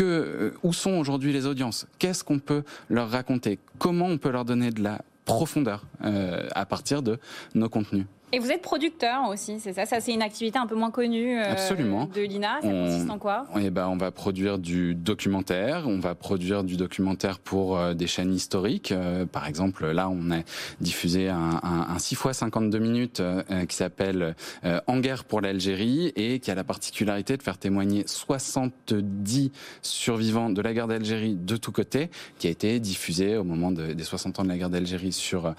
euh, 0.00 0.52
où 0.62 0.72
sont 0.72 0.92
aujourd'hui 0.92 1.32
les 1.32 1.46
audiences? 1.46 1.86
Qu'est-ce 1.98 2.24
qu'on 2.24 2.38
peut 2.38 2.64
leur 2.88 3.10
raconter? 3.10 3.58
Comment 3.78 4.06
on 4.06 4.18
peut 4.18 4.30
leur 4.30 4.44
donner 4.44 4.70
de 4.70 4.82
la 4.82 5.02
profondeur 5.24 5.84
euh, 6.04 6.48
à 6.54 6.66
partir 6.66 7.02
de 7.02 7.18
nos 7.54 7.68
contenus? 7.68 8.06
Et 8.34 8.40
vous 8.40 8.50
êtes 8.50 8.62
producteur 8.62 9.28
aussi, 9.28 9.60
c'est 9.60 9.72
ça? 9.72 9.86
Ça, 9.86 10.00
c'est 10.00 10.12
une 10.12 10.22
activité 10.22 10.58
un 10.58 10.66
peu 10.66 10.74
moins 10.74 10.90
connue 10.90 11.38
euh, 11.38 11.52
Absolument. 11.52 12.06
de 12.06 12.20
l'INA. 12.20 12.58
Ça 12.62 12.66
on, 12.66 12.86
consiste 12.86 13.10
en 13.10 13.18
quoi? 13.18 13.46
eh 13.60 13.70
ben, 13.70 13.86
On 13.86 13.96
va 13.96 14.10
produire 14.10 14.58
du 14.58 14.96
documentaire. 14.96 15.84
On 15.86 16.00
va 16.00 16.16
produire 16.16 16.64
du 16.64 16.76
documentaire 16.76 17.38
pour 17.38 17.78
euh, 17.78 17.94
des 17.94 18.08
chaînes 18.08 18.34
historiques. 18.34 18.90
Euh, 18.90 19.24
par 19.24 19.46
exemple, 19.46 19.86
là, 19.86 20.08
on 20.10 20.32
a 20.32 20.38
diffusé 20.80 21.28
un, 21.28 21.60
un, 21.62 21.86
un 21.94 21.98
6 22.00 22.16
fois 22.16 22.32
52 22.32 22.78
minutes 22.78 23.22
qui 23.68 23.76
s'appelle 23.76 24.34
En 24.88 24.98
guerre 24.98 25.24
pour 25.24 25.40
l'Algérie 25.40 26.12
et 26.16 26.40
qui 26.40 26.50
a 26.50 26.56
la 26.56 26.64
particularité 26.64 27.36
de 27.36 27.42
faire 27.42 27.58
témoigner 27.58 28.02
70 28.06 29.52
survivants 29.82 30.50
de 30.50 30.60
la 30.60 30.74
guerre 30.74 30.88
d'Algérie 30.88 31.36
de 31.36 31.56
tous 31.56 31.70
côtés, 31.70 32.10
qui 32.38 32.48
a 32.48 32.50
été 32.50 32.80
diffusé 32.80 33.36
au 33.36 33.44
moment 33.44 33.70
de, 33.70 33.92
des 33.92 34.02
60 34.02 34.40
ans 34.40 34.42
de 34.42 34.48
la 34.48 34.58
guerre 34.58 34.70
d'Algérie 34.70 35.12
sur, 35.12 35.54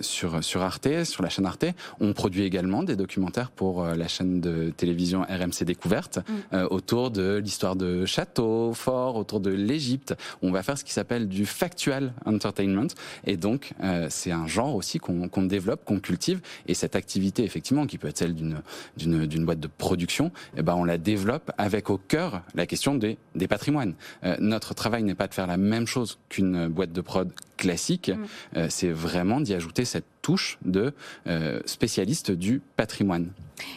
sur, 0.00 0.42
sur 0.42 0.62
Arte, 0.62 1.04
sur 1.04 1.22
la 1.22 1.28
chaîne 1.28 1.46
Arte. 1.46 1.66
On 2.00 2.05
on 2.06 2.12
produit 2.12 2.42
également 2.42 2.82
des 2.82 2.96
documentaires 2.96 3.50
pour 3.50 3.84
la 3.84 4.08
chaîne 4.08 4.40
de 4.40 4.70
télévision 4.76 5.22
RMC 5.22 5.64
Découverte 5.64 6.18
mm. 6.52 6.66
autour 6.70 7.10
de 7.10 7.36
l'histoire 7.42 7.76
de 7.76 8.06
châteaux, 8.06 8.72
forts, 8.72 9.16
autour 9.16 9.40
de 9.40 9.50
l'Égypte. 9.50 10.14
On 10.42 10.50
va 10.50 10.62
faire 10.62 10.78
ce 10.78 10.84
qui 10.84 10.92
s'appelle 10.92 11.28
du 11.28 11.46
factual 11.46 12.12
entertainment. 12.24 12.88
Et 13.26 13.36
donc, 13.36 13.72
c'est 14.08 14.30
un 14.30 14.46
genre 14.46 14.74
aussi 14.74 14.98
qu'on 14.98 15.42
développe, 15.42 15.84
qu'on 15.84 15.98
cultive. 15.98 16.40
Et 16.66 16.74
cette 16.74 16.96
activité, 16.96 17.44
effectivement, 17.44 17.86
qui 17.86 17.98
peut 17.98 18.08
être 18.08 18.18
celle 18.18 18.34
d'une 18.34 19.44
boîte 19.44 19.60
de 19.60 19.68
production, 19.68 20.30
eh 20.56 20.62
ben, 20.62 20.74
on 20.74 20.84
la 20.84 20.98
développe 20.98 21.50
avec 21.58 21.90
au 21.90 21.98
cœur 21.98 22.42
la 22.54 22.66
question 22.66 22.94
des, 22.94 23.18
des 23.34 23.48
patrimoines. 23.48 23.94
notre 24.38 24.74
travail 24.74 25.02
n'est 25.02 25.14
pas 25.14 25.26
de 25.26 25.34
faire 25.34 25.46
la 25.46 25.56
même 25.56 25.86
chose 25.86 26.18
qu'une 26.28 26.68
boîte 26.68 26.92
de 26.92 27.00
prod 27.00 27.30
classique, 27.56 28.10
mm. 28.10 28.24
euh, 28.56 28.66
c'est 28.70 28.90
vraiment 28.90 29.40
d'y 29.40 29.54
ajouter 29.54 29.84
cette 29.84 30.04
touche 30.26 30.58
de 30.64 30.92
euh, 31.28 31.60
spécialiste 31.66 32.32
du 32.32 32.60
patrimoine. 32.76 33.30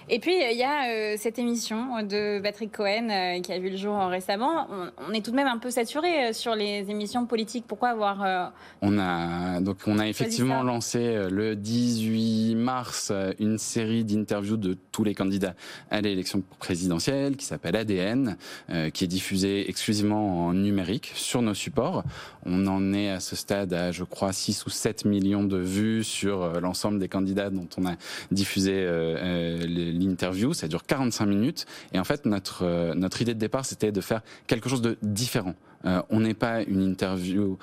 Et 0.09 0.19
puis, 0.19 0.33
il 0.33 0.57
y 0.57 0.63
a 0.63 0.89
euh, 0.89 1.15
cette 1.17 1.37
émission 1.37 2.01
de 2.01 2.41
Patrick 2.41 2.71
Cohen 2.75 3.39
qui 3.43 3.53
a 3.53 3.59
vu 3.59 3.69
le 3.69 3.77
jour 3.77 3.95
récemment. 4.07 4.67
On, 5.07 5.13
est 5.13 5.23
tout 5.23 5.29
de 5.31 5.35
même 5.35 5.47
un 5.47 5.59
peu 5.59 5.69
saturé 5.69 6.33
sur 6.33 6.55
les 6.55 6.89
émissions 6.89 7.27
politiques. 7.27 7.65
Pourquoi 7.67 7.89
avoir... 7.89 8.51
On 8.81 8.97
a, 8.97 9.61
donc, 9.61 9.77
on 9.85 9.99
a 9.99 10.07
effectivement 10.07 10.63
lancé 10.63 11.29
le 11.29 11.55
18 11.55 12.55
mars 12.55 13.13
une 13.39 13.57
série 13.57 14.03
d'interviews 14.03 14.57
de 14.57 14.75
tous 14.91 15.05
les 15.05 15.15
candidats 15.15 15.53
à 15.91 16.01
l'élection 16.01 16.43
présidentielle 16.57 17.37
qui 17.37 17.45
s'appelle 17.45 17.77
ADN, 17.77 18.37
qui 18.93 19.03
est 19.05 19.07
diffusée 19.07 19.69
exclusivement 19.69 20.47
en 20.47 20.53
numérique 20.53 21.11
sur 21.15 21.41
nos 21.41 21.53
supports. 21.53 22.03
On 22.45 22.67
en 22.67 22.93
est 22.93 23.11
à 23.11 23.21
ce 23.21 23.37
stade 23.37 23.73
à, 23.73 23.91
je 23.91 24.03
crois, 24.03 24.33
6 24.33 24.65
ou 24.65 24.69
7 24.69 25.05
millions 25.05 25.43
de 25.43 25.57
vues 25.57 26.03
sur 26.03 26.38
euh, 26.41 26.59
l'ensemble 26.59 26.99
des 26.99 27.07
candidats 27.07 27.49
dont 27.49 27.67
on 27.77 27.85
a 27.85 27.95
diffusé 28.31 28.73
euh, 28.73 29.15
euh, 29.17 29.57
l'interview. 29.67 30.53
Ça 30.53 30.67
dure 30.67 30.83
45 30.83 31.25
minutes. 31.25 31.65
Et 31.93 31.99
en 31.99 32.03
fait, 32.03 32.25
notre, 32.25 32.93
notre 32.95 33.21
idée 33.21 33.33
de 33.33 33.39
départ, 33.39 33.65
c'était 33.65 33.91
de 33.91 34.01
faire 34.01 34.21
quelque 34.47 34.69
chose 34.69 34.81
de 34.81 34.97
différent. 35.01 35.55
On 36.09 36.19
n'est 36.19 36.33
pas 36.33 36.61
une 36.63 36.81
interview 36.81 37.57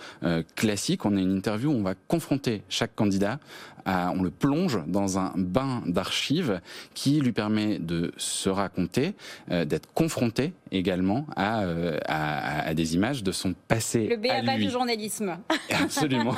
classique, 0.54 1.04
on 1.04 1.18
est 1.18 1.21
une 1.21 1.37
interview 1.37 1.71
où 1.71 1.75
on 1.75 1.83
va 1.83 1.95
confronter 1.95 2.62
chaque 2.71 2.95
candidat, 2.95 3.38
on 3.87 4.23
le 4.23 4.31
plonge 4.31 4.81
dans 4.87 5.19
un 5.19 5.33
bain 5.37 5.83
d'archives 5.87 6.61
qui 6.95 7.21
lui 7.21 7.33
permet 7.33 7.78
de 7.78 8.12
se 8.16 8.49
raconter, 8.49 9.14
euh, 9.50 9.64
d'être 9.64 9.88
confronté 9.95 10.52
également 10.73 11.26
à, 11.37 11.64
à, 12.07 12.75
des 12.75 12.95
images 12.95 13.23
de 13.23 13.33
son 13.33 13.55
passé. 13.69 14.09
Le 14.09 14.16
béaba 14.16 14.57
du 14.57 14.71
journalisme. 14.71 15.38
Absolument. 15.71 16.35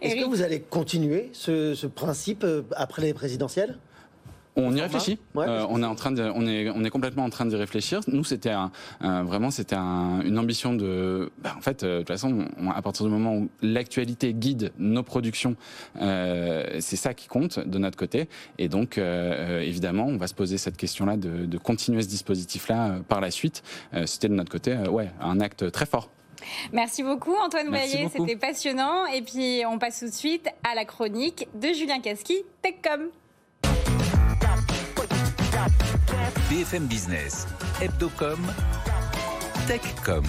Est-ce 0.00 0.16
que 0.16 0.28
vous 0.28 0.42
allez 0.42 0.60
continuer 0.60 1.30
ce, 1.32 1.74
ce 1.74 1.86
principe 1.86 2.46
après 2.76 3.02
les 3.02 3.14
présidentielles? 3.14 3.78
On 4.62 4.74
y 4.74 4.80
réfléchit. 4.80 5.18
Euh, 5.36 5.66
on 5.68 5.82
est 5.82 5.86
en 5.86 5.94
train 5.94 6.12
de, 6.12 6.22
on 6.34 6.46
est, 6.46 6.70
on 6.70 6.84
est 6.84 6.90
complètement 6.90 7.24
en 7.24 7.30
train 7.30 7.46
d'y 7.46 7.56
réfléchir. 7.56 8.00
Nous, 8.06 8.24
c'était 8.24 8.50
un, 8.50 8.70
vraiment, 9.00 9.50
c'était 9.50 9.76
une 9.76 10.38
ambition 10.38 10.74
de. 10.74 11.30
Bah, 11.38 11.54
en 11.56 11.60
fait, 11.60 11.82
euh, 11.82 11.94
de 11.94 11.98
toute 12.00 12.08
façon, 12.08 12.46
à 12.74 12.82
partir 12.82 13.06
du 13.06 13.12
moment 13.12 13.34
où 13.34 13.48
l'actualité 13.62 14.34
guide 14.34 14.72
nos 14.78 15.02
productions, 15.02 15.56
euh, 16.00 16.78
c'est 16.80 16.96
ça 16.96 17.14
qui 17.14 17.28
compte 17.28 17.58
de 17.58 17.78
notre 17.78 17.96
côté. 17.96 18.28
Et 18.58 18.68
donc, 18.68 18.98
évidemment, 18.98 20.06
on 20.06 20.16
va 20.16 20.26
se 20.26 20.34
poser 20.34 20.58
cette 20.58 20.76
question-là 20.76 21.16
de, 21.16 21.58
continuer 21.58 22.02
ce 22.02 22.08
dispositif-là 22.08 23.00
par 23.08 23.20
la 23.20 23.30
suite. 23.30 23.62
c'était 24.06 24.28
de 24.28 24.34
notre 24.34 24.50
côté, 24.50 24.76
ouais, 24.88 25.10
un 25.20 25.40
acte 25.40 25.70
très 25.70 25.86
fort. 25.86 26.10
Merci 26.72 27.02
beaucoup 27.02 27.34
Antoine 27.34 27.70
Baillet, 27.70 28.08
c'était 28.10 28.36
passionnant. 28.36 29.06
Et 29.06 29.22
puis 29.22 29.62
on 29.66 29.78
passe 29.78 30.00
tout 30.00 30.06
de 30.06 30.12
suite 30.12 30.48
à 30.70 30.74
la 30.74 30.84
chronique 30.84 31.48
de 31.54 31.68
Julien 31.68 32.00
Casqui, 32.00 32.42
TechCom. 32.62 33.10
BFM 36.48 36.86
Business, 36.86 37.46
Hebdocom, 37.82 38.38
TechCom. 39.66 40.24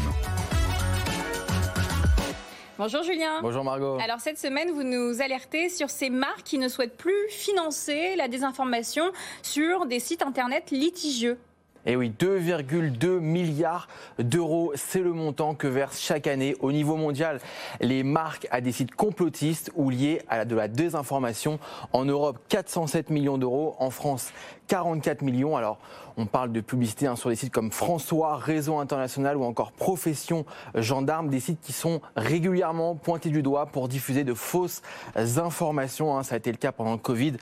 Bonjour 2.77 3.03
Julien. 3.03 3.39
Bonjour 3.41 3.63
Margot. 3.63 3.97
Alors 4.03 4.19
cette 4.19 4.37
semaine, 4.37 4.71
vous 4.71 4.83
nous 4.83 5.21
alertez 5.21 5.69
sur 5.69 5.89
ces 5.89 6.09
marques 6.09 6.43
qui 6.43 6.57
ne 6.57 6.67
souhaitent 6.67 6.97
plus 6.97 7.29
financer 7.29 8.17
la 8.17 8.27
désinformation 8.27 9.05
sur 9.41 9.85
des 9.85 9.99
sites 9.99 10.21
internet 10.21 10.71
litigieux. 10.71 11.37
Et 11.83 11.93
eh 11.93 11.95
oui, 11.95 12.13
2,2 12.19 13.17
milliards 13.17 13.87
d'euros, 14.19 14.71
c'est 14.75 14.99
le 14.99 15.13
montant 15.13 15.55
que 15.55 15.65
versent 15.65 15.99
chaque 15.99 16.27
année 16.27 16.55
au 16.59 16.71
niveau 16.71 16.95
mondial 16.95 17.39
les 17.79 18.03
marques 18.03 18.47
à 18.51 18.61
des 18.61 18.71
sites 18.71 18.93
complotistes 18.93 19.71
ou 19.75 19.89
liés 19.89 20.21
à 20.29 20.45
de 20.45 20.55
la 20.55 20.67
désinformation. 20.67 21.57
En 21.91 22.05
Europe, 22.05 22.37
407 22.49 23.09
millions 23.09 23.39
d'euros. 23.39 23.75
En 23.79 23.89
France, 23.89 24.31
44 24.71 25.21
millions. 25.21 25.57
Alors, 25.57 25.79
on 26.17 26.25
parle 26.25 26.51
de 26.51 26.61
publicité 26.61 27.07
hein, 27.07 27.15
sur 27.15 27.29
des 27.29 27.35
sites 27.35 27.51
comme 27.51 27.71
François, 27.71 28.37
Réseau 28.37 28.77
International 28.77 29.37
ou 29.37 29.43
encore 29.43 29.71
Profession 29.71 30.45
Gendarme, 30.75 31.29
des 31.29 31.39
sites 31.39 31.59
qui 31.61 31.73
sont 31.73 32.01
régulièrement 32.15 32.95
pointés 32.95 33.29
du 33.29 33.41
doigt 33.41 33.65
pour 33.67 33.87
diffuser 33.87 34.23
de 34.23 34.33
fausses 34.33 34.81
informations. 35.15 36.17
Hein. 36.17 36.23
Ça 36.23 36.35
a 36.35 36.37
été 36.37 36.51
le 36.51 36.57
cas 36.57 36.71
pendant 36.71 36.93
le 36.93 36.97
Covid 36.97 37.33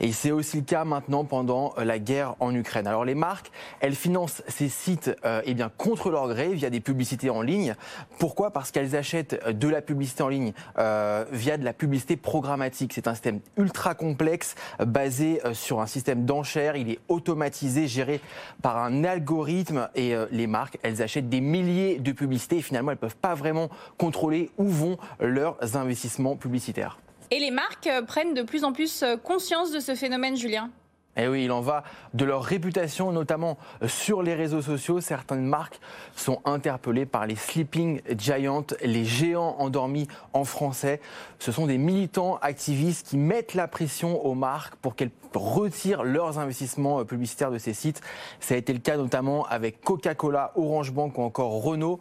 et 0.00 0.12
c'est 0.12 0.30
aussi 0.30 0.58
le 0.58 0.62
cas 0.62 0.84
maintenant 0.84 1.24
pendant 1.24 1.74
la 1.76 1.98
guerre 1.98 2.34
en 2.40 2.54
Ukraine. 2.54 2.86
Alors 2.86 3.04
les 3.04 3.14
marques, 3.14 3.50
elles 3.80 3.94
financent 3.94 4.42
ces 4.48 4.68
sites 4.68 5.10
euh, 5.24 5.42
eh 5.44 5.54
bien, 5.54 5.70
contre 5.76 6.10
leur 6.10 6.28
gré 6.28 6.54
via 6.54 6.70
des 6.70 6.80
publicités 6.80 7.30
en 7.30 7.42
ligne. 7.42 7.74
Pourquoi? 8.18 8.50
Parce 8.50 8.70
qu'elles 8.70 8.96
achètent 8.96 9.48
de 9.48 9.68
la 9.68 9.82
publicité 9.82 10.22
en 10.22 10.28
ligne 10.28 10.52
euh, 10.78 11.24
via 11.30 11.56
de 11.56 11.64
la 11.64 11.72
publicité 11.72 12.16
programmatique. 12.16 12.92
C'est 12.94 13.08
un 13.08 13.14
système 13.14 13.40
ultra 13.56 13.94
complexe 13.94 14.54
basé 14.84 15.40
euh, 15.44 15.54
sur 15.54 15.80
un 15.80 15.86
système 15.86 16.24
d'enchères. 16.24 16.73
Il 16.76 16.90
est 16.90 16.98
automatisé, 17.08 17.86
géré 17.86 18.20
par 18.62 18.78
un 18.78 19.04
algorithme 19.04 19.88
et 19.94 20.14
euh, 20.14 20.26
les 20.30 20.46
marques, 20.46 20.78
elles 20.82 21.02
achètent 21.02 21.28
des 21.28 21.40
milliers 21.40 21.98
de 21.98 22.12
publicités 22.12 22.58
et 22.58 22.62
finalement 22.62 22.90
elles 22.90 22.98
ne 22.98 23.00
peuvent 23.00 23.16
pas 23.16 23.34
vraiment 23.34 23.68
contrôler 23.98 24.50
où 24.58 24.68
vont 24.68 24.96
leurs 25.20 25.76
investissements 25.76 26.36
publicitaires. 26.36 26.98
Et 27.30 27.38
les 27.38 27.50
marques 27.50 27.86
euh, 27.86 28.02
prennent 28.02 28.34
de 28.34 28.42
plus 28.42 28.64
en 28.64 28.72
plus 28.72 29.02
euh, 29.02 29.16
conscience 29.16 29.72
de 29.72 29.80
ce 29.80 29.94
phénomène, 29.94 30.36
Julien? 30.36 30.70
Et 31.16 31.22
eh 31.22 31.28
oui, 31.28 31.44
il 31.44 31.52
en 31.52 31.60
va 31.60 31.84
de 32.12 32.24
leur 32.24 32.42
réputation, 32.42 33.12
notamment 33.12 33.56
sur 33.86 34.20
les 34.20 34.34
réseaux 34.34 34.62
sociaux. 34.62 35.00
Certaines 35.00 35.44
marques 35.44 35.78
sont 36.16 36.40
interpellées 36.44 37.06
par 37.06 37.24
les 37.26 37.36
sleeping 37.36 38.00
giants, 38.18 38.64
les 38.82 39.04
géants 39.04 39.54
endormis 39.60 40.08
en 40.32 40.42
français. 40.42 41.00
Ce 41.38 41.52
sont 41.52 41.66
des 41.68 41.78
militants 41.78 42.38
activistes 42.42 43.06
qui 43.06 43.16
mettent 43.16 43.54
la 43.54 43.68
pression 43.68 44.26
aux 44.26 44.34
marques 44.34 44.74
pour 44.76 44.96
qu'elles 44.96 45.12
retirent 45.32 46.02
leurs 46.02 46.40
investissements 46.40 47.04
publicitaires 47.04 47.52
de 47.52 47.58
ces 47.58 47.74
sites. 47.74 48.00
Ça 48.40 48.54
a 48.54 48.56
été 48.56 48.72
le 48.72 48.80
cas 48.80 48.96
notamment 48.96 49.44
avec 49.46 49.82
Coca-Cola, 49.82 50.50
Orange 50.56 50.92
Bank 50.92 51.16
ou 51.16 51.22
encore 51.22 51.62
Renault. 51.62 52.00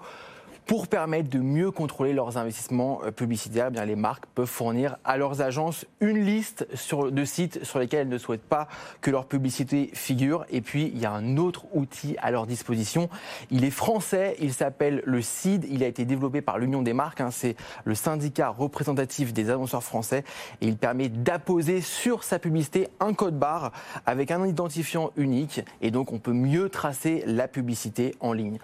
Pour 0.66 0.88
permettre 0.88 1.30
de 1.30 1.40
mieux 1.40 1.72
contrôler 1.72 2.14
leurs 2.14 2.38
investissements 2.38 3.02
euh, 3.04 3.12
publicitaires, 3.12 3.68
eh 3.68 3.72
bien 3.72 3.84
les 3.84 3.98
marques 3.98 4.26
peuvent 4.34 4.46
fournir 4.46 4.98
à 5.04 5.18
leurs 5.18 5.42
agences 5.42 5.86
une 6.00 6.24
liste 6.24 6.66
de 6.94 7.26
sites 7.26 7.66
sur 7.66 7.80
lesquels 7.80 8.02
elles 8.02 8.08
ne 8.08 8.18
souhaitent 8.18 8.42
pas 8.42 8.70
que 9.02 9.12
leur 9.12 9.26
publicité 9.26 9.90
figure. 9.94 10.46
Et 10.50 10.62
puis, 10.62 10.90
il 10.94 11.00
y 11.00 11.06
a 11.06 11.12
un 11.12 11.36
autre 11.36 11.66
outil 11.74 12.16
à 12.22 12.32
leur 12.32 12.48
disposition. 12.48 13.10
Il 13.52 13.66
est 13.66 13.72
français, 13.72 14.38
il 14.40 14.54
s'appelle 14.54 15.02
le 15.06 15.22
CID. 15.22 15.66
Il 15.70 15.84
a 15.84 15.88
été 15.88 16.06
développé 16.06 16.42
par 16.42 16.60
l'Union 16.60 16.82
des 16.82 16.94
marques. 16.94 17.20
Hein. 17.20 17.32
C'est 17.32 17.58
le 17.84 17.94
syndicat 17.94 18.48
représentatif 18.48 19.34
des 19.34 19.50
annonceurs 19.50 19.84
français. 19.84 20.24
Et 20.62 20.68
il 20.68 20.78
permet 20.78 21.10
d'apposer 21.10 21.82
sur 21.82 22.24
sa 22.24 22.40
publicité 22.40 22.88
un 23.02 23.14
code 23.14 23.38
barre 23.38 23.74
avec 24.06 24.32
un 24.32 24.46
identifiant 24.46 25.12
unique. 25.18 25.62
Et 25.82 25.92
donc, 25.92 26.14
on 26.14 26.20
peut 26.20 26.32
mieux 26.32 26.70
tracer 26.70 27.24
la 27.28 27.50
publicité 27.50 28.16
en 28.22 28.32
ligne. 28.32 28.60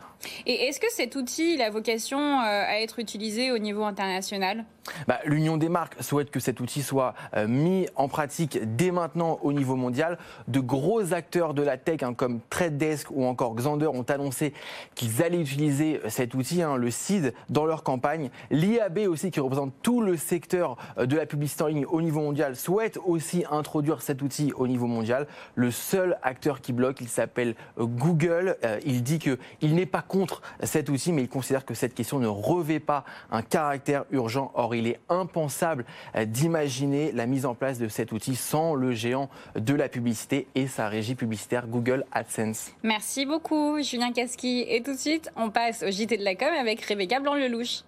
Et 0.45 0.67
est-ce 0.67 0.79
que 0.79 0.91
cet 0.91 1.15
outil 1.15 1.53
il 1.53 1.61
a 1.61 1.69
vocation 1.69 1.88
euh, 1.89 2.65
à 2.67 2.81
être 2.81 2.99
utilisé 2.99 3.51
au 3.51 3.57
niveau 3.57 3.83
international 3.83 4.63
bah, 5.07 5.19
L'Union 5.25 5.57
des 5.57 5.69
marques 5.69 5.95
souhaite 6.01 6.29
que 6.29 6.39
cet 6.39 6.59
outil 6.59 6.83
soit 6.83 7.15
euh, 7.35 7.47
mis 7.47 7.87
en 7.95 8.07
pratique 8.07 8.59
dès 8.75 8.91
maintenant 8.91 9.39
au 9.41 9.53
niveau 9.53 9.75
mondial. 9.75 10.19
De 10.47 10.59
gros 10.59 11.13
acteurs 11.13 11.55
de 11.55 11.63
la 11.63 11.77
tech 11.77 12.03
hein, 12.03 12.13
comme 12.13 12.41
Trade 12.51 12.77
Desk 12.77 13.07
ou 13.09 13.25
encore 13.25 13.55
Xander 13.55 13.87
ont 13.87 14.03
annoncé 14.03 14.53
qu'ils 14.93 15.23
allaient 15.23 15.41
utiliser 15.41 15.99
euh, 16.05 16.09
cet 16.09 16.35
outil, 16.35 16.61
hein, 16.61 16.75
le 16.75 16.91
CID, 16.91 17.33
dans 17.49 17.65
leur 17.65 17.81
campagne. 17.81 18.29
L'IAB 18.51 18.99
aussi, 19.07 19.31
qui 19.31 19.39
représente 19.39 19.73
tout 19.81 20.01
le 20.01 20.15
secteur 20.15 20.77
de 20.97 21.15
la 21.15 21.25
publicité 21.25 21.63
en 21.63 21.67
ligne 21.67 21.85
au 21.87 22.01
niveau 22.01 22.19
mondial, 22.19 22.55
souhaite 22.55 22.99
aussi 23.03 23.45
introduire 23.49 24.03
cet 24.03 24.21
outil 24.21 24.53
au 24.55 24.67
niveau 24.67 24.85
mondial. 24.85 25.25
Le 25.55 25.71
seul 25.71 26.19
acteur 26.21 26.61
qui 26.61 26.71
bloque, 26.71 27.01
il 27.01 27.09
s'appelle 27.09 27.55
Google. 27.79 28.57
Il 28.85 29.01
dit 29.01 29.19
qu'il 29.19 29.75
n'est 29.75 29.85
pas 29.85 30.01
contre 30.01 30.41
cet 30.63 30.89
outil, 30.89 31.11
mais 31.13 31.23
il 31.23 31.29
considère 31.29 31.65
que 31.65 31.73
cette 31.79 31.95
question 31.95 32.19
ne 32.19 32.27
revêt 32.27 32.79
pas 32.79 33.03
un 33.31 33.41
caractère 33.41 34.05
urgent. 34.11 34.51
Or, 34.53 34.75
il 34.75 34.87
est 34.87 34.99
impensable 35.09 35.85
d'imaginer 36.25 37.11
la 37.11 37.25
mise 37.25 37.45
en 37.45 37.55
place 37.55 37.79
de 37.79 37.87
cet 37.87 38.11
outil 38.11 38.35
sans 38.35 38.75
le 38.75 38.91
géant 38.91 39.29
de 39.55 39.73
la 39.73 39.89
publicité 39.89 40.47
et 40.55 40.67
sa 40.67 40.87
régie 40.87 41.15
publicitaire 41.15 41.67
Google 41.67 42.05
AdSense. 42.11 42.71
Merci 42.83 43.25
beaucoup, 43.25 43.81
Julien 43.81 44.11
Casqui. 44.11 44.65
Et 44.67 44.83
tout 44.83 44.93
de 44.93 44.99
suite, 44.99 45.31
on 45.35 45.49
passe 45.49 45.83
au 45.83 45.91
JT 45.91 46.17
de 46.17 46.23
la 46.23 46.35
com 46.35 46.49
avec 46.59 46.81
Rebecca 46.81 47.19
Blanc-Lelouch. 47.19 47.83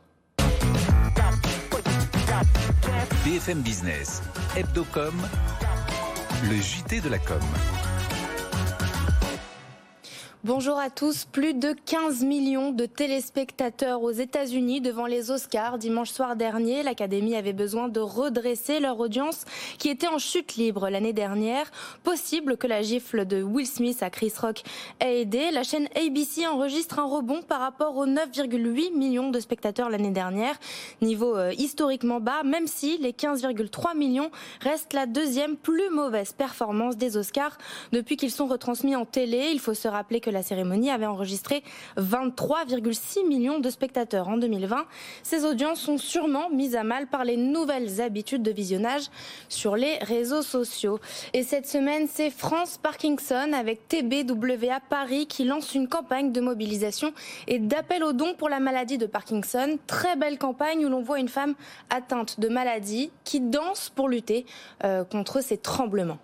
BFM 3.26 3.62
Business, 3.62 4.22
Hebdocom, 4.58 5.14
le 6.50 6.56
JT 6.56 7.02
de 7.02 7.10
la 7.10 7.20
com. 7.20 7.40
Bonjour 10.44 10.80
à 10.80 10.90
tous. 10.90 11.26
Plus 11.26 11.54
de 11.54 11.76
15 11.86 12.24
millions 12.24 12.72
de 12.72 12.88
téléspectateurs 12.88 14.02
aux 14.02 14.10
États-Unis 14.10 14.82
devant 14.82 15.06
les 15.06 15.30
Oscars 15.30 15.78
dimanche 15.78 16.10
soir 16.10 16.36
dernier. 16.36 16.82
L'Académie 16.82 17.36
avait 17.36 17.54
besoin 17.54 17.90
de 17.90 18.00
redresser 18.00 18.80
leur 18.80 19.00
audience 19.00 19.46
qui 19.78 19.90
était 19.90 20.08
en 20.08 20.18
chute 20.18 20.56
libre 20.56 20.90
l'année 20.90 21.14
dernière. 21.14 21.70
Possible 22.04 22.58
que 22.58 22.66
la 22.66 22.82
gifle 22.82 23.26
de 23.26 23.44
Will 23.44 23.68
Smith 23.68 24.02
à 24.02 24.10
Chris 24.10 24.34
Rock 24.42 24.64
ait 25.00 25.22
aidé. 25.22 25.52
La 25.52 25.62
chaîne 25.62 25.88
ABC 25.96 26.48
enregistre 26.48 26.98
un 26.98 27.06
rebond 27.06 27.44
par 27.44 27.60
rapport 27.60 27.96
aux 27.96 28.08
9,8 28.08 28.98
millions 28.98 29.30
de 29.30 29.40
spectateurs 29.40 29.92
l'année 29.92 30.10
dernière. 30.10 30.56
Niveau 31.04 31.38
euh, 31.38 31.54
historiquement 31.56 32.20
bas, 32.20 32.42
même 32.44 32.66
si 32.66 32.98
les 32.98 33.12
15,3 33.12 33.96
millions 33.96 34.32
restent 34.62 34.94
la 34.94 35.06
deuxième 35.06 35.56
plus 35.56 35.92
mauvaise 35.92 36.34
performance 36.34 36.98
des 36.98 37.16
Oscars 37.16 37.60
depuis 37.92 38.18
qu'ils 38.18 38.32
sont 38.32 38.48
retransmis 38.48 38.96
en 38.96 39.06
télé. 39.06 39.52
Il 39.54 39.60
faut 39.60 39.76
se 39.76 39.88
rappeler 39.88 40.20
que 40.20 40.31
la 40.32 40.44
cérémonie 40.44 40.90
avait 40.90 41.06
enregistré 41.06 41.64
23,6 41.98 43.28
millions 43.28 43.60
de 43.60 43.70
spectateurs 43.70 44.28
en 44.28 44.38
2020. 44.38 44.86
Ces 45.24 45.46
audiences 45.46 45.82
sont 45.82 45.98
sûrement 45.98 46.50
mises 46.50 46.76
à 46.76 46.84
mal 46.84 47.08
par 47.08 47.24
les 47.24 47.38
nouvelles 47.38 48.02
habitudes 48.02 48.44
de 48.44 48.52
visionnage 48.52 49.04
sur 49.50 49.76
les 49.76 49.98
réseaux 50.00 50.42
sociaux. 50.42 51.00
Et 51.34 51.44
cette 51.44 51.68
semaine, 51.68 52.08
c'est 52.10 52.30
France 52.30 52.80
Parkinson 52.82 53.52
avec 53.54 53.88
TBWA 53.88 54.80
Paris 54.90 55.28
qui 55.28 55.44
lance 55.44 55.76
une 55.76 55.88
campagne 55.88 56.32
de 56.32 56.42
mobilisation 56.42 57.14
et 57.48 57.60
d'appel 57.60 58.04
aux 58.04 58.14
dons 58.14 58.34
pour 58.38 58.50
la 58.50 58.60
maladie 58.60 58.98
de 58.98 59.06
Parkinson. 59.06 59.78
Très 59.88 60.16
belle 60.16 60.38
campagne 60.38 60.86
où 60.86 60.90
l'on 60.90 61.02
voit 61.02 61.20
une 61.20 61.30
femme 61.30 61.56
atteinte 61.90 62.40
de 62.40 62.48
maladie 62.48 63.12
qui 63.24 63.40
danse 63.40 63.90
pour 63.90 64.10
lutter 64.10 64.46
euh, 64.84 65.04
contre 65.04 65.42
ces 65.42 65.58
tremblements. 65.58 66.20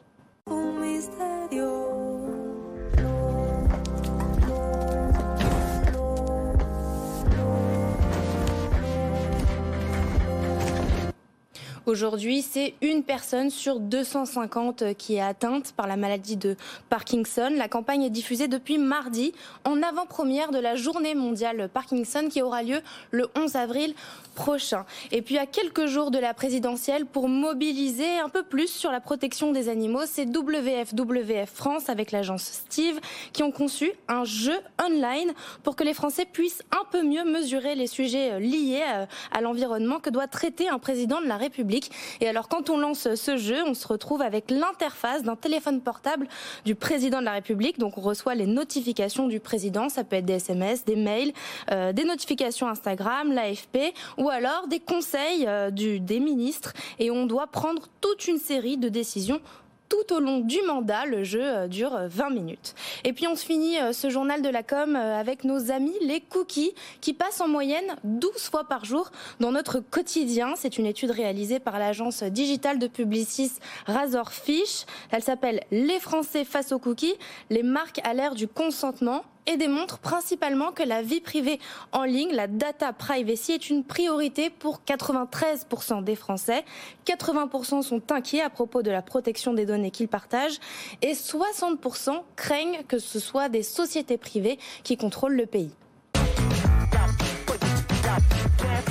Aujourd'hui, 11.87 12.41
c'est 12.41 12.73
une 12.81 13.01
personne 13.01 13.49
sur 13.49 13.79
250 13.79 14.93
qui 14.97 15.15
est 15.15 15.21
atteinte 15.21 15.71
par 15.71 15.87
la 15.87 15.95
maladie 15.95 16.35
de 16.35 16.57
Parkinson. 16.89 17.49
La 17.55 17.69
campagne 17.69 18.03
est 18.03 18.09
diffusée 18.09 18.49
depuis 18.49 18.77
mardi 18.77 19.31
en 19.63 19.81
avant-première 19.81 20.51
de 20.51 20.59
la 20.59 20.75
journée 20.75 21.15
mondiale 21.15 21.69
Parkinson 21.73 22.27
qui 22.29 22.41
aura 22.41 22.61
lieu 22.61 22.81
le 23.11 23.29
11 23.37 23.55
avril 23.55 23.95
prochain. 24.35 24.85
Et 25.13 25.21
puis 25.21 25.37
à 25.37 25.45
quelques 25.45 25.85
jours 25.85 26.11
de 26.11 26.19
la 26.19 26.33
présidentielle, 26.33 27.05
pour 27.05 27.29
mobiliser 27.29 28.19
un 28.19 28.27
peu 28.27 28.43
plus 28.43 28.67
sur 28.67 28.91
la 28.91 28.99
protection 28.99 29.53
des 29.53 29.69
animaux, 29.69 30.03
c'est 30.05 30.25
WF 30.25 30.93
WF 30.93 31.49
France 31.49 31.87
avec 31.87 32.11
l'agence 32.11 32.43
Steve 32.43 32.99
qui 33.31 33.43
ont 33.43 33.51
conçu 33.51 33.93
un 34.09 34.25
jeu 34.25 34.59
online 34.85 35.31
pour 35.63 35.77
que 35.77 35.85
les 35.85 35.93
Français 35.93 36.25
puissent 36.25 36.63
un 36.73 36.83
peu 36.91 37.01
mieux 37.01 37.23
mesurer 37.23 37.75
les 37.75 37.87
sujets 37.87 38.41
liés 38.41 38.83
à 39.31 39.39
l'environnement 39.39 39.99
que 39.99 40.09
doit 40.09 40.27
traiter 40.27 40.67
un 40.67 40.79
président 40.79 41.21
de 41.21 41.27
la 41.27 41.37
République. 41.37 41.76
Et 42.21 42.27
alors 42.27 42.47
quand 42.47 42.69
on 42.69 42.77
lance 42.77 43.13
ce 43.15 43.37
jeu, 43.37 43.63
on 43.65 43.73
se 43.73 43.87
retrouve 43.87 44.21
avec 44.21 44.51
l'interface 44.51 45.23
d'un 45.23 45.35
téléphone 45.35 45.81
portable 45.81 46.27
du 46.65 46.75
président 46.75 47.19
de 47.19 47.25
la 47.25 47.33
République. 47.33 47.79
Donc 47.79 47.97
on 47.97 48.01
reçoit 48.01 48.35
les 48.35 48.47
notifications 48.47 49.27
du 49.27 49.39
président, 49.39 49.89
ça 49.89 50.03
peut 50.03 50.17
être 50.17 50.25
des 50.25 50.33
SMS, 50.33 50.85
des 50.85 50.95
mails, 50.95 51.33
euh, 51.71 51.93
des 51.93 52.03
notifications 52.03 52.67
Instagram, 52.67 53.31
l'AFP 53.31 53.93
ou 54.17 54.29
alors 54.29 54.67
des 54.67 54.79
conseils 54.79 55.45
euh, 55.47 55.71
des 55.71 56.19
ministres. 56.19 56.73
Et 56.99 57.11
on 57.11 57.25
doit 57.25 57.47
prendre 57.47 57.83
toute 58.01 58.27
une 58.27 58.39
série 58.39 58.77
de 58.77 58.89
décisions 58.89 59.41
tout 59.89 60.13
au 60.13 60.19
long 60.19 60.39
du 60.39 60.61
mandat. 60.63 61.05
Le 61.05 61.23
jeu 61.23 61.41
euh, 61.43 61.67
dure 61.67 61.97
20 62.07 62.25
euh, 62.25 62.33
minutes. 62.33 62.75
Et 63.03 63.13
puis 63.13 63.27
on 63.27 63.35
se 63.35 63.45
finit 63.45 63.79
euh, 63.79 63.93
ce 63.93 64.09
journal 64.09 64.41
de 64.41 64.49
la 64.49 64.63
com 64.63 64.95
avec 64.95 65.43
nos 65.43 65.71
amis 65.71 65.95
les 66.01 66.21
cookies 66.21 66.73
qui 67.01 67.13
passent 67.13 67.41
en 67.41 67.47
moyenne 67.47 67.95
12 68.03 68.31
fois 68.49 68.63
par 68.65 68.85
jour 68.85 69.11
dans 69.39 69.51
notre 69.51 69.79
quotidien. 69.79 70.53
C'est 70.55 70.77
une 70.77 70.85
étude 70.85 71.11
réalisée 71.11 71.59
par 71.59 71.79
l'agence 71.79 72.23
digitale 72.23 72.79
de 72.79 72.87
Publicis 72.87 73.51
Razorfish. 73.85 74.85
Elle 75.11 75.23
s'appelle 75.23 75.61
Les 75.71 75.99
Français 75.99 76.43
face 76.43 76.71
aux 76.71 76.79
cookies, 76.79 77.15
les 77.49 77.63
marques 77.63 78.01
à 78.03 78.13
l'ère 78.13 78.35
du 78.35 78.47
consentement 78.47 79.23
et 79.47 79.57
démontre 79.57 79.97
principalement 79.97 80.71
que 80.71 80.83
la 80.83 81.01
vie 81.01 81.21
privée 81.21 81.59
en 81.91 82.03
ligne, 82.03 82.33
la 82.33 82.47
data 82.47 82.93
privacy, 82.93 83.53
est 83.53 83.69
une 83.69 83.83
priorité 83.83 84.49
pour 84.49 84.81
93% 84.85 86.03
des 86.03 86.15
Français. 86.15 86.63
80% 87.05 87.81
sont 87.81 88.11
inquiets 88.11 88.41
à 88.41 88.49
propos 88.49 88.83
de 88.83 88.91
la 88.91 89.01
protection 89.01 89.53
des 89.53 89.65
données 89.65 89.91
qu'ils 89.91 90.09
partagent 90.09 90.59
et 91.01 91.13
60% 91.13 92.21
craignent 92.35 92.83
que 92.87 92.99
ce 92.99 93.19
soit 93.19 93.49
des 93.49 93.63
sociétés 93.63 94.17
privées 94.17 94.59
qui 94.83 94.97
contrôlent 94.97 95.35
le 95.35 95.45
pays. 95.45 95.71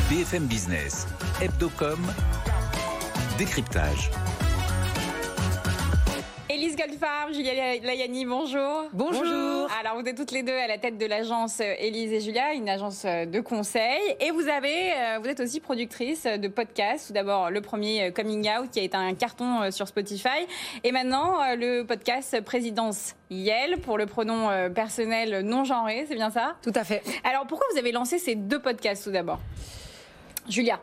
BFM 0.09 0.47
Business, 0.47 1.07
Hebdocom, 1.41 1.99
décryptage. 3.39 4.11
Elise 6.57 6.75
Goldfarb, 6.75 7.35
Julia 7.35 7.77
Layani, 7.83 8.25
bonjour. 8.25 8.85
bonjour. 8.95 9.69
Alors, 9.79 10.01
vous 10.01 10.09
êtes 10.09 10.17
toutes 10.17 10.31
les 10.31 10.43
deux 10.43 10.57
à 10.57 10.67
la 10.67 10.79
tête 10.79 10.97
de 10.97 11.05
l'agence 11.05 11.61
Elise 11.61 12.15
et 12.15 12.21
Julia, 12.21 12.55
une 12.55 12.71
agence 12.71 13.05
de 13.05 13.41
conseil. 13.41 14.01
Et 14.21 14.31
vous 14.31 14.49
avez, 14.49 14.93
euh, 14.95 15.19
vous 15.21 15.29
êtes 15.29 15.41
aussi 15.41 15.61
productrice 15.61 16.25
de 16.25 16.49
podcasts. 16.49 17.09
Tout 17.09 17.13
d'abord, 17.13 17.51
le 17.51 17.61
premier 17.61 18.05
euh, 18.05 18.11
Coming 18.11 18.49
Out 18.49 18.71
qui 18.71 18.81
a 18.81 18.85
été 18.85 18.97
un 18.97 19.13
carton 19.13 19.65
euh, 19.65 19.71
sur 19.71 19.87
Spotify. 19.87 20.47
Et 20.83 20.93
maintenant, 20.93 21.55
le 21.57 21.83
podcast 21.83 22.41
Présidence 22.41 23.17
Yel 23.29 23.79
pour 23.81 23.99
le 23.99 24.07
pronom 24.07 24.49
personnel 24.75 25.41
non 25.41 25.65
genré, 25.65 26.07
c'est 26.09 26.15
bien 26.15 26.31
ça? 26.31 26.57
Tout 26.63 26.73
à 26.75 26.85
fait. 26.85 27.03
Alors, 27.25 27.47
pourquoi 27.47 27.67
vous 27.73 27.79
avez 27.79 27.93
lancé 27.93 28.19
ces 28.19 28.35
deux 28.35 28.61
podcasts 28.61 29.05
tout 29.05 29.11
d'abord? 29.13 29.41
Julia 30.49 30.81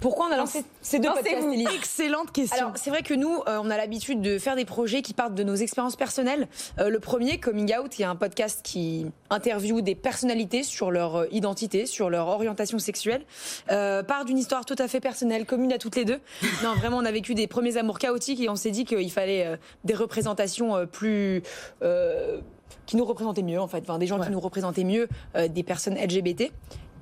pourquoi 0.00 0.26
on 0.28 0.32
a 0.32 0.36
lancé 0.36 0.64
ces 0.80 0.98
deux 0.98 1.08
podcasts, 1.12 1.46
Excellente 1.74 2.32
question. 2.32 2.56
Alors, 2.56 2.72
c'est 2.76 2.90
vrai 2.90 3.02
que 3.02 3.14
nous, 3.14 3.42
euh, 3.46 3.60
on 3.62 3.70
a 3.70 3.76
l'habitude 3.76 4.20
de 4.20 4.38
faire 4.38 4.56
des 4.56 4.64
projets 4.64 5.02
qui 5.02 5.14
partent 5.14 5.34
de 5.34 5.42
nos 5.42 5.54
expériences 5.54 5.96
personnelles. 5.96 6.48
Euh, 6.78 6.88
le 6.88 7.00
premier, 7.00 7.38
Coming 7.38 7.74
Out, 7.76 7.90
qui 7.90 8.02
est 8.02 8.06
un 8.06 8.16
podcast 8.16 8.60
qui 8.62 9.06
interviewe 9.30 9.80
des 9.82 9.94
personnalités 9.94 10.62
sur 10.62 10.90
leur 10.90 11.16
euh, 11.16 11.26
identité, 11.30 11.86
sur 11.86 12.10
leur 12.10 12.28
orientation 12.28 12.78
sexuelle, 12.78 13.22
part 13.68 14.24
d'une 14.24 14.38
histoire 14.38 14.64
tout 14.64 14.76
à 14.78 14.88
fait 14.88 15.00
personnelle, 15.00 15.46
commune 15.46 15.72
à 15.72 15.78
toutes 15.78 15.96
les 15.96 16.04
deux. 16.04 16.20
non, 16.62 16.74
vraiment, 16.74 16.98
on 16.98 17.04
a 17.04 17.12
vécu 17.12 17.34
des 17.34 17.46
premiers 17.46 17.76
amours 17.76 17.98
chaotiques 17.98 18.40
et 18.40 18.48
on 18.48 18.56
s'est 18.56 18.70
dit 18.70 18.84
qu'il 18.84 19.10
fallait 19.10 19.58
des 19.84 19.94
représentations 19.94 20.86
plus 20.86 21.42
qui 22.86 22.96
nous 22.96 23.04
représentaient 23.04 23.42
mieux 23.42 23.60
en 23.60 23.68
fait, 23.68 23.82
enfin, 23.82 23.98
des 23.98 24.06
gens 24.06 24.20
qui 24.20 24.30
nous 24.30 24.40
représentaient 24.40 24.84
mieux, 24.84 25.08
des 25.48 25.62
personnes 25.62 25.94
LGBT. 25.94 26.52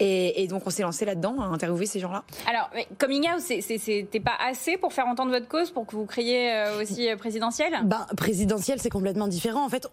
Et, 0.00 0.46
donc 0.48 0.62
on 0.66 0.70
s'est 0.70 0.82
lancé 0.82 1.04
là-dedans, 1.04 1.36
à 1.40 1.44
interviewer 1.44 1.86
ces 1.86 2.00
gens-là. 2.00 2.24
Alors, 2.48 2.70
coming 2.98 3.28
out, 3.30 3.40
c'était 3.40 4.20
pas 4.20 4.34
assez 4.40 4.78
pour 4.78 4.92
faire 4.92 5.06
entendre 5.06 5.30
votre 5.30 5.46
cause, 5.46 5.70
pour 5.70 5.86
que 5.86 5.94
vous 5.94 6.06
criez 6.06 6.52
euh, 6.52 6.80
aussi 6.80 7.08
euh, 7.08 7.16
présidentiel 7.16 7.72
ben, 7.84 8.06
Présidentiel, 8.16 8.80
c'est 8.80 8.90
complètement 8.90 9.28
différent. 9.28 9.64
En 9.64 9.68
fait, 9.68 9.86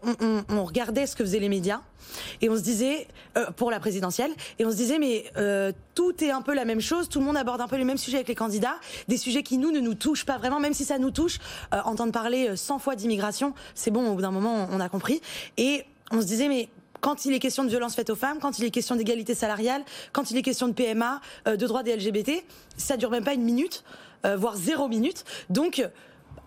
on, 0.50 0.64
regardait 0.64 1.06
ce 1.06 1.16
que 1.16 1.24
faisaient 1.24 1.40
les 1.40 1.50
médias 1.50 1.82
et 2.42 2.50
on 2.50 2.56
se 2.56 2.62
disait, 2.62 3.08
euh, 3.38 3.52
pour 3.52 3.70
la 3.70 3.80
présidentielle, 3.80 4.32
et 4.60 4.66
on 4.66 4.72
se 4.72 4.76
disait, 4.76 5.00
mais 5.00 5.26
tout 5.94 6.24
est 6.24 6.32
un 6.32 6.42
peu 6.42 6.54
la 6.54 6.66
même 6.66 6.82
chose, 6.82 7.10
tout 7.10 7.20
le 7.20 7.26
monde 7.26 7.38
aborde 7.38 7.62
un 7.62 7.68
peu 7.68 7.76
les 7.76 7.84
mêmes 7.84 7.98
sujets 7.98 8.18
avec 8.18 8.28
les 8.28 8.36
candidats, 8.36 8.76
des 9.08 9.18
sujets 9.18 9.44
qui 9.44 9.58
nous 9.58 9.72
ne 9.72 9.80
nous 9.80 9.94
touchent 9.94 10.26
pas 10.26 10.38
vraiment, 10.38 10.60
même 10.60 10.74
si 10.74 10.86
ça 10.86 10.98
nous 10.98 11.12
touche. 11.12 11.40
entendre 11.72 12.12
parler 12.12 12.56
100 12.56 12.80
fois 12.80 12.96
d'immigration, 12.96 13.54
c'est 13.76 13.92
bon, 13.92 14.10
au 14.10 14.16
bout 14.16 14.22
d'un 14.22 14.32
moment, 14.32 14.68
on 14.72 14.80
a 14.80 14.90
compris. 14.90 15.22
Et 15.58 15.86
on 16.12 16.22
se 16.22 16.26
disait, 16.26 16.48
mais 16.48 16.70
quand 17.02 17.26
il 17.26 17.34
est 17.34 17.40
question 17.40 17.64
de 17.64 17.70
violence 17.70 17.96
faite 17.96 18.10
aux 18.10 18.16
femmes, 18.16 18.40
quand 18.40 18.60
il 18.60 18.66
est 18.66 18.72
question 18.72 18.96
d'égalité 18.96 19.36
salariale, 19.36 19.84
quand 20.14 20.32
il 20.32 20.38
est 20.38 20.42
question 20.42 20.68
de 20.68 20.74
PMA, 20.74 21.22
euh, 21.48 21.56
de 21.56 21.68
droits 21.68 21.84
des 21.84 21.96
LGBT, 21.96 22.44
ça 22.78 22.98
dure 22.98 23.12
même 23.12 23.24
pas 23.24 23.34
une 23.34 23.44
minute, 23.44 23.84
euh, 24.26 24.36
voire 24.36 24.56
zéro 24.56 24.88
minute. 24.88 25.24
Donc 25.50 25.88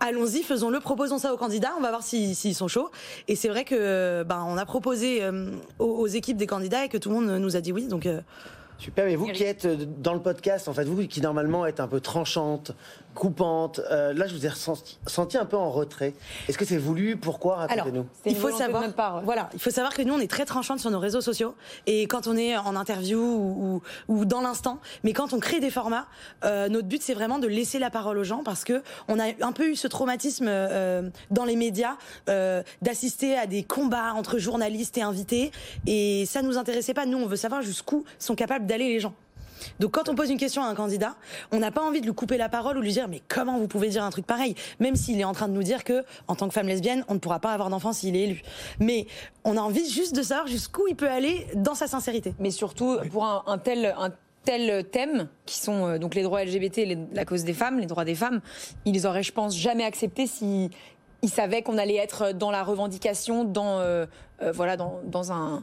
allons-y, 0.01 0.43
faisons-le, 0.43 0.81
proposons 0.81 1.19
ça 1.19 1.33
aux 1.33 1.37
candidats, 1.37 1.73
on 1.77 1.83
va 1.83 1.91
voir 1.91 2.03
s'ils 2.03 2.55
sont 2.55 2.69
chauds. 2.69 2.91
Et 3.29 3.37
c'est 3.37 3.49
vrai 3.49 3.65
que 3.65 4.25
ben 4.27 4.45
on 4.47 4.57
a 4.57 4.65
proposé 4.65 5.23
euh, 5.23 5.51
aux, 5.79 6.07
équipes 6.07 6.37
des 6.37 6.47
candidats 6.47 6.85
et 6.85 6.89
que 6.89 6.99
tout 6.99 7.11
le 7.11 7.17
monde 7.17 7.39
nous 7.39 7.57
a 7.57 7.61
dit 7.61 7.73
oui. 7.73 7.87
Donc 7.87 8.09
Super, 8.81 9.05
mais 9.05 9.15
vous 9.15 9.27
qui 9.27 9.45
êtes 9.45 9.67
dans 10.01 10.15
le 10.15 10.21
podcast, 10.21 10.67
en 10.67 10.73
fait, 10.73 10.85
vous 10.85 11.07
qui 11.07 11.21
normalement 11.21 11.67
êtes 11.67 11.81
un 11.81 11.87
peu 11.87 12.01
tranchante, 12.01 12.73
coupante. 13.15 13.81
Euh, 13.91 14.15
là, 14.15 14.27
je 14.27 14.35
vous 14.35 14.47
ai 14.47 14.51
senti, 15.07 15.37
un 15.37 15.45
peu 15.45 15.57
en 15.57 15.71
retrait. 15.71 16.15
Est-ce 16.49 16.57
que 16.57 16.65
c'est 16.65 16.79
voulu? 16.79 17.17
Pourquoi? 17.17 17.57
Racontez-nous. 17.57 18.07
Il 18.25 18.37
faut 18.37 18.51
savoir. 18.51 18.85
Voilà, 19.23 19.51
il 19.53 19.59
faut 19.59 19.71
savoir 19.71 19.93
que 19.93 20.03
nous, 20.03 20.15
on 20.15 20.19
est 20.21 20.31
très 20.31 20.47
tranchante 20.47 20.81
sur 20.81 20.91
nos 20.91 20.99
réseaux 20.99 21.21
sociaux 21.21 21.55
et 21.87 22.07
quand 22.07 22.27
on 22.27 22.37
est 22.37 22.57
en 22.57 22.75
interview 22.75 23.83
ou, 24.09 24.25
dans 24.25 24.41
l'instant. 24.41 24.79
Mais 25.05 25.13
quand 25.13 25.33
on 25.33 25.41
crée 25.41 25.61
des 25.61 25.71
formats, 25.71 26.07
euh, 26.45 26.69
notre 26.69 26.89
but 26.89 27.03
c'est 27.03 27.15
vraiment 27.15 27.39
de 27.39 27.49
laisser 27.49 27.79
la 27.79 27.91
parole 27.91 28.17
aux 28.17 28.25
gens 28.25 28.43
parce 28.43 28.65
que 28.65 28.83
on 29.09 29.19
a 29.19 29.25
un 29.41 29.53
peu 29.53 29.69
eu 29.69 29.77
ce 29.77 29.89
traumatisme 29.89 30.47
euh, 30.49 31.11
dans 31.31 31.45
les 31.45 31.57
médias 31.57 31.97
d'assister 32.81 33.37
à 33.37 33.47
des 33.47 33.63
combats 33.63 34.15
entre 34.15 34.39
journalistes 34.39 34.97
et 34.99 35.03
invités 35.03 35.51
et 35.87 36.25
ça 36.27 36.43
nous 36.43 36.59
intéressait 36.59 36.95
pas. 36.95 37.07
Nous, 37.07 37.19
on 37.19 37.27
veut 37.27 37.37
savoir 37.37 37.63
jusqu'où 37.63 38.05
sont 38.19 38.35
capables 38.35 38.67
d'aller 38.71 38.89
les 38.89 39.01
gens. 39.01 39.13
Donc 39.79 39.91
quand 39.91 40.09
on 40.09 40.15
pose 40.15 40.31
une 40.31 40.39
question 40.39 40.63
à 40.63 40.69
un 40.69 40.75
candidat, 40.75 41.17
on 41.53 41.59
n'a 41.59 41.71
pas 41.71 41.83
envie 41.83 42.01
de 42.01 42.07
lui 42.07 42.15
couper 42.15 42.39
la 42.39 42.49
parole 42.49 42.79
ou 42.79 42.81
lui 42.81 42.93
dire 42.93 43.09
mais 43.09 43.21
comment 43.29 43.59
vous 43.59 43.69
pouvez 43.69 43.89
dire 43.91 44.03
un 44.03 44.09
truc 44.11 44.25
pareil, 44.27 44.55
même 44.79 44.97
s'il 44.97 45.21
est 45.21 45.25
en 45.25 45.35
train 45.35 45.49
de 45.49 45.53
nous 45.53 45.63
dire 45.63 45.85
que 45.85 46.03
en 46.29 46.35
tant 46.35 46.49
que 46.49 46.55
femme 46.55 46.67
lesbienne, 46.67 47.05
on 47.09 47.15
ne 47.15 47.19
pourra 47.19 47.41
pas 47.41 47.53
avoir 47.53 47.69
d'enfant 47.69 47.93
s'il 47.93 48.17
est 48.17 48.21
élu. 48.23 48.43
Mais 48.79 49.07
on 49.45 49.59
a 49.59 49.61
envie 49.61 49.87
juste 49.91 50.15
de 50.17 50.23
savoir 50.23 50.47
jusqu'où 50.47 50.87
il 50.89 50.97
peut 50.97 51.11
aller 51.11 51.47
dans 51.57 51.75
sa 51.75 51.87
sincérité. 51.89 52.33
Mais 52.39 52.51
surtout 52.51 52.97
pour 53.13 53.27
un, 53.27 53.43
un 53.47 53.59
tel 53.59 53.95
un 53.99 54.11
tel 54.47 54.85
thème 54.89 55.29
qui 55.45 55.59
sont 55.59 55.87
euh, 55.87 55.99
donc 55.99 56.15
les 56.15 56.23
droits 56.23 56.43
LGBT, 56.43 56.77
les- 56.87 56.99
la 57.13 57.27
cause 57.27 57.45
des 57.45 57.53
femmes, 57.53 57.79
les 57.79 57.87
droits 57.87 58.07
des 58.07 58.15
femmes, 58.15 58.41
ils 58.87 59.07
auraient, 59.07 59.23
je 59.23 59.33
pense, 59.33 59.55
jamais 59.55 59.85
accepté 59.85 60.27
si 60.27 60.71
ils 61.21 61.29
savaient 61.29 61.61
qu'on 61.61 61.77
allait 61.77 61.97
être 61.97 62.33
dans 62.33 62.51
la 62.51 62.63
revendication, 62.63 63.45
dans 63.45 63.79
euh, 63.81 64.07
euh, 64.41 64.53
voilà, 64.53 64.79
dans, 64.79 65.01
dans 65.05 65.33
un 65.33 65.63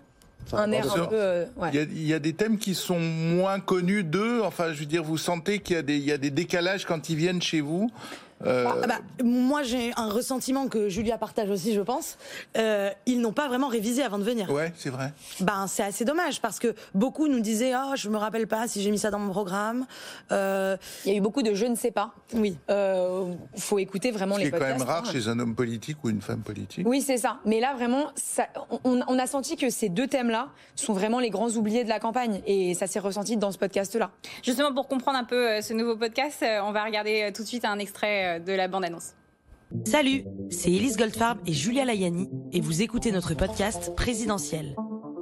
un 0.55 0.71
air 0.71 0.85
un 0.85 0.93
Sur- 0.93 1.09
peu 1.09 1.15
euh, 1.17 1.45
ouais. 1.57 1.69
Il 1.73 1.75
y, 1.75 1.79
a, 1.79 1.83
il 1.83 2.07
y 2.07 2.13
a 2.13 2.19
des 2.19 2.33
thèmes 2.33 2.57
qui 2.57 2.75
sont 2.75 2.99
moins 2.99 3.59
connus 3.59 4.03
d'eux. 4.03 4.41
Enfin, 4.43 4.71
je 4.73 4.79
veux 4.79 4.85
dire, 4.85 5.03
vous 5.03 5.17
sentez 5.17 5.59
qu'il 5.59 5.75
y 6.03 6.11
a 6.11 6.17
des 6.17 6.29
décalages 6.31 6.85
quand 6.85 7.09
ils 7.09 7.15
viennent 7.15 7.41
chez 7.41 7.61
vous. 7.61 7.91
Euh, 8.45 8.65
Ah 8.83 8.87
bah, 8.87 8.99
moi, 9.23 9.63
j'ai 9.63 9.91
un 9.97 10.09
ressentiment 10.09 10.67
que 10.67 10.89
Julia 10.89 11.17
partage 11.17 11.49
aussi, 11.49 11.73
je 11.73 11.81
pense. 11.81 12.17
Euh, 12.57 12.91
ils 13.05 13.19
n'ont 13.19 13.31
pas 13.33 13.47
vraiment 13.47 13.67
révisé 13.67 14.03
avant 14.03 14.19
de 14.19 14.23
venir. 14.23 14.51
Ouais, 14.51 14.71
c'est 14.77 14.89
vrai. 14.91 15.11
Ben, 15.39 15.65
c'est 15.67 15.83
assez 15.83 16.05
dommage 16.05 16.39
parce 16.41 16.59
que 16.59 16.75
beaucoup 16.93 17.27
nous 17.27 17.39
disaient 17.39 17.73
Oh, 17.75 17.93
je 17.95 18.09
me 18.09 18.17
rappelle 18.17 18.47
pas 18.47 18.67
si 18.67 18.81
j'ai 18.81 18.91
mis 18.91 18.99
ça 18.99 19.09
dans 19.09 19.19
mon 19.19 19.31
programme. 19.31 19.85
Euh, 20.31 20.77
Il 21.05 21.11
y 21.11 21.15
a 21.15 21.17
eu 21.17 21.21
beaucoup 21.21 21.41
de 21.41 21.53
je 21.53 21.65
ne 21.65 21.75
sais 21.75 21.91
pas. 21.91 22.13
oui. 22.33 22.57
Euh, 22.69 23.33
faut 23.57 23.79
écouter 23.79 24.11
vraiment 24.11 24.35
Ce 24.35 24.41
les 24.41 24.47
est 24.47 24.51
quand 24.51 24.57
podcasts. 24.59 24.79
même 24.79 24.87
rare 24.87 25.03
hein. 25.07 25.11
chez 25.11 25.27
un 25.27 25.39
homme 25.39 25.55
politique 25.55 25.97
ou 26.03 26.09
une 26.09 26.21
femme 26.21 26.41
politique. 26.41 26.85
Oui, 26.87 27.01
c'est 27.01 27.17
ça. 27.17 27.37
Mais 27.45 27.59
là, 27.59 27.73
vraiment, 27.73 28.11
ça- 28.15 28.47
on, 28.83 28.99
on 29.07 29.19
a 29.19 29.25
senti 29.27 29.55
que 29.55 29.69
ces 29.69 29.89
deux 29.89 30.07
thèmes-là 30.07 30.49
sont 30.75 30.93
vraiment 30.93 31.19
les 31.19 31.29
grands 31.31 31.49
oubliés 31.49 31.83
de 31.83 31.89
la 31.89 31.99
campagne. 31.99 32.41
Et 32.45 32.73
ça 32.75 32.85
s'est 32.87 32.99
ressenti 32.99 33.35
dans 33.37 33.51
ce 33.51 33.57
podcast-là. 33.57 34.11
Justement, 34.43 34.73
pour 34.73 34.87
comprendre 34.87 35.17
un 35.17 35.23
peu 35.23 35.61
ce 35.61 35.73
nouveau 35.73 35.95
podcast, 35.95 36.45
on 36.63 36.71
va 36.71 36.83
regarder 36.83 37.31
tout 37.35 37.41
de 37.41 37.47
suite 37.47 37.65
un 37.65 37.79
extrait 37.79 38.26
euh, 38.27 38.39
de 38.39 38.53
la 38.53 38.67
bande-annonce. 38.67 39.13
Salut, 39.85 40.23
c'est 40.49 40.71
Elise 40.71 40.95
Goldfarb 40.95 41.39
et 41.45 41.51
Julia 41.53 41.83
Layani 41.83 42.29
et 42.53 42.61
vous 42.61 42.81
écoutez 42.81 43.11
notre 43.11 43.33
podcast 43.33 43.93
présidentiel. 43.95 44.75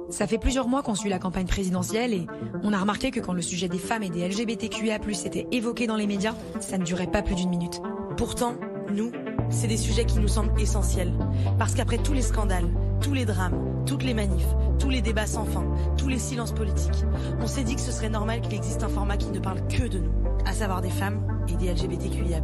Ça 0.08 0.28
fait 0.28 0.38
plusieurs 0.38 0.68
mois 0.68 0.82
qu'on 0.82 0.94
suit 0.94 1.10
la 1.10 1.18
campagne 1.18 1.46
présidentielle 1.46 2.12
et 2.12 2.26
on 2.62 2.72
a 2.72 2.78
remarqué 2.78 3.10
que 3.10 3.18
quand 3.18 3.32
le 3.32 3.42
sujet 3.42 3.68
des 3.68 3.78
femmes 3.78 4.04
et 4.04 4.10
des 4.10 4.28
LGBTQIA+ 4.28 5.00
était 5.24 5.48
évoqué 5.50 5.88
dans 5.88 5.96
les 5.96 6.06
médias, 6.06 6.34
ça 6.60 6.78
ne 6.78 6.84
durait 6.84 7.10
pas 7.10 7.22
plus 7.22 7.34
d'une 7.34 7.50
minute. 7.50 7.80
Pourtant, 8.16 8.54
nous, 8.92 9.10
c'est 9.50 9.66
des 9.66 9.76
sujets 9.76 10.04
qui 10.04 10.20
nous 10.20 10.28
semblent 10.28 10.60
essentiels. 10.60 11.12
Parce 11.58 11.74
qu'après 11.74 11.98
tous 11.98 12.12
les 12.12 12.22
scandales, 12.22 12.68
tous 13.00 13.14
les 13.14 13.24
drames, 13.24 13.84
toutes 13.84 14.04
les 14.04 14.14
manifs, 14.14 14.46
tous 14.78 14.90
les 14.90 15.02
débats 15.02 15.26
sans 15.26 15.44
fin, 15.44 15.66
tous 15.96 16.08
les 16.08 16.18
silences 16.18 16.52
politiques, 16.52 17.04
on 17.40 17.46
s'est 17.48 17.64
dit 17.64 17.74
que 17.74 17.80
ce 17.80 17.92
serait 17.92 18.08
normal 18.08 18.40
qu'il 18.42 18.54
existe 18.54 18.84
un 18.84 18.88
format 18.88 19.16
qui 19.16 19.30
ne 19.30 19.40
parle 19.40 19.66
que 19.66 19.88
de 19.88 19.98
nous, 19.98 20.12
à 20.44 20.52
savoir 20.52 20.82
des 20.82 20.90
femmes 20.90 21.26
et 21.48 21.56
des 21.56 21.72
LGBTQIA+. 21.72 22.40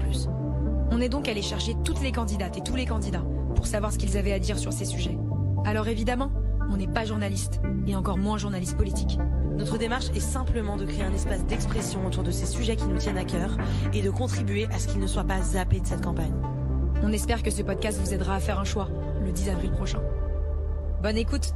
On 0.92 1.00
est 1.00 1.08
donc 1.08 1.26
allé 1.26 1.40
chercher 1.40 1.74
toutes 1.84 2.02
les 2.02 2.12
candidates 2.12 2.58
et 2.58 2.60
tous 2.60 2.76
les 2.76 2.84
candidats 2.84 3.24
pour 3.56 3.66
savoir 3.66 3.92
ce 3.92 3.98
qu'ils 3.98 4.18
avaient 4.18 4.34
à 4.34 4.38
dire 4.38 4.58
sur 4.58 4.74
ces 4.74 4.84
sujets. 4.84 5.16
Alors 5.64 5.88
évidemment, 5.88 6.30
on 6.70 6.76
n'est 6.76 6.86
pas 6.86 7.06
journaliste 7.06 7.62
et 7.86 7.96
encore 7.96 8.18
moins 8.18 8.36
journaliste 8.36 8.76
politique. 8.76 9.18
Notre 9.56 9.78
démarche 9.78 10.10
est 10.14 10.20
simplement 10.20 10.76
de 10.76 10.84
créer 10.84 11.02
un 11.02 11.14
espace 11.14 11.46
d'expression 11.46 12.06
autour 12.06 12.22
de 12.22 12.30
ces 12.30 12.44
sujets 12.44 12.76
qui 12.76 12.84
nous 12.84 12.98
tiennent 12.98 13.16
à 13.16 13.24
cœur 13.24 13.56
et 13.94 14.02
de 14.02 14.10
contribuer 14.10 14.66
à 14.66 14.78
ce 14.78 14.86
qu'ils 14.86 15.00
ne 15.00 15.06
soient 15.06 15.24
pas 15.24 15.40
zappés 15.40 15.80
de 15.80 15.86
cette 15.86 16.04
campagne. 16.04 16.34
On 17.02 17.10
espère 17.10 17.42
que 17.42 17.50
ce 17.50 17.62
podcast 17.62 17.98
vous 17.98 18.12
aidera 18.12 18.34
à 18.34 18.40
faire 18.40 18.60
un 18.60 18.64
choix 18.64 18.88
le 19.24 19.32
10 19.32 19.48
avril 19.48 19.70
prochain. 19.70 20.02
Bonne 21.02 21.16
écoute 21.16 21.54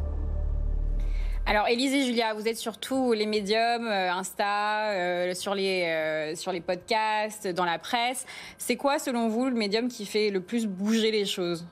Alors, 1.49 1.69
Élise 1.69 1.95
et 1.95 2.03
Julia, 2.05 2.35
vous 2.35 2.49
êtes 2.49 2.57
sur 2.57 2.77
tous 2.77 3.13
les 3.13 3.25
médiums, 3.27 3.87
euh, 3.87 4.11
Insta, 4.13 4.91
euh, 4.91 5.35
sur, 5.35 5.55
les, 5.55 5.85
euh, 5.85 6.35
sur 6.35 6.51
les 6.51 6.61
podcasts, 6.61 7.47
dans 7.47 7.65
la 7.65 7.79
presse. 7.79 8.27
C'est 8.59 8.75
quoi, 8.75 8.99
selon 8.99 9.29
vous, 9.29 9.45
le 9.47 9.55
médium 9.55 9.87
qui 9.89 10.07
fait 10.07 10.31
le 10.31 10.41
plus 10.41 10.67
bouger 10.67 11.13
les 11.13 11.25
choses? 11.25 11.65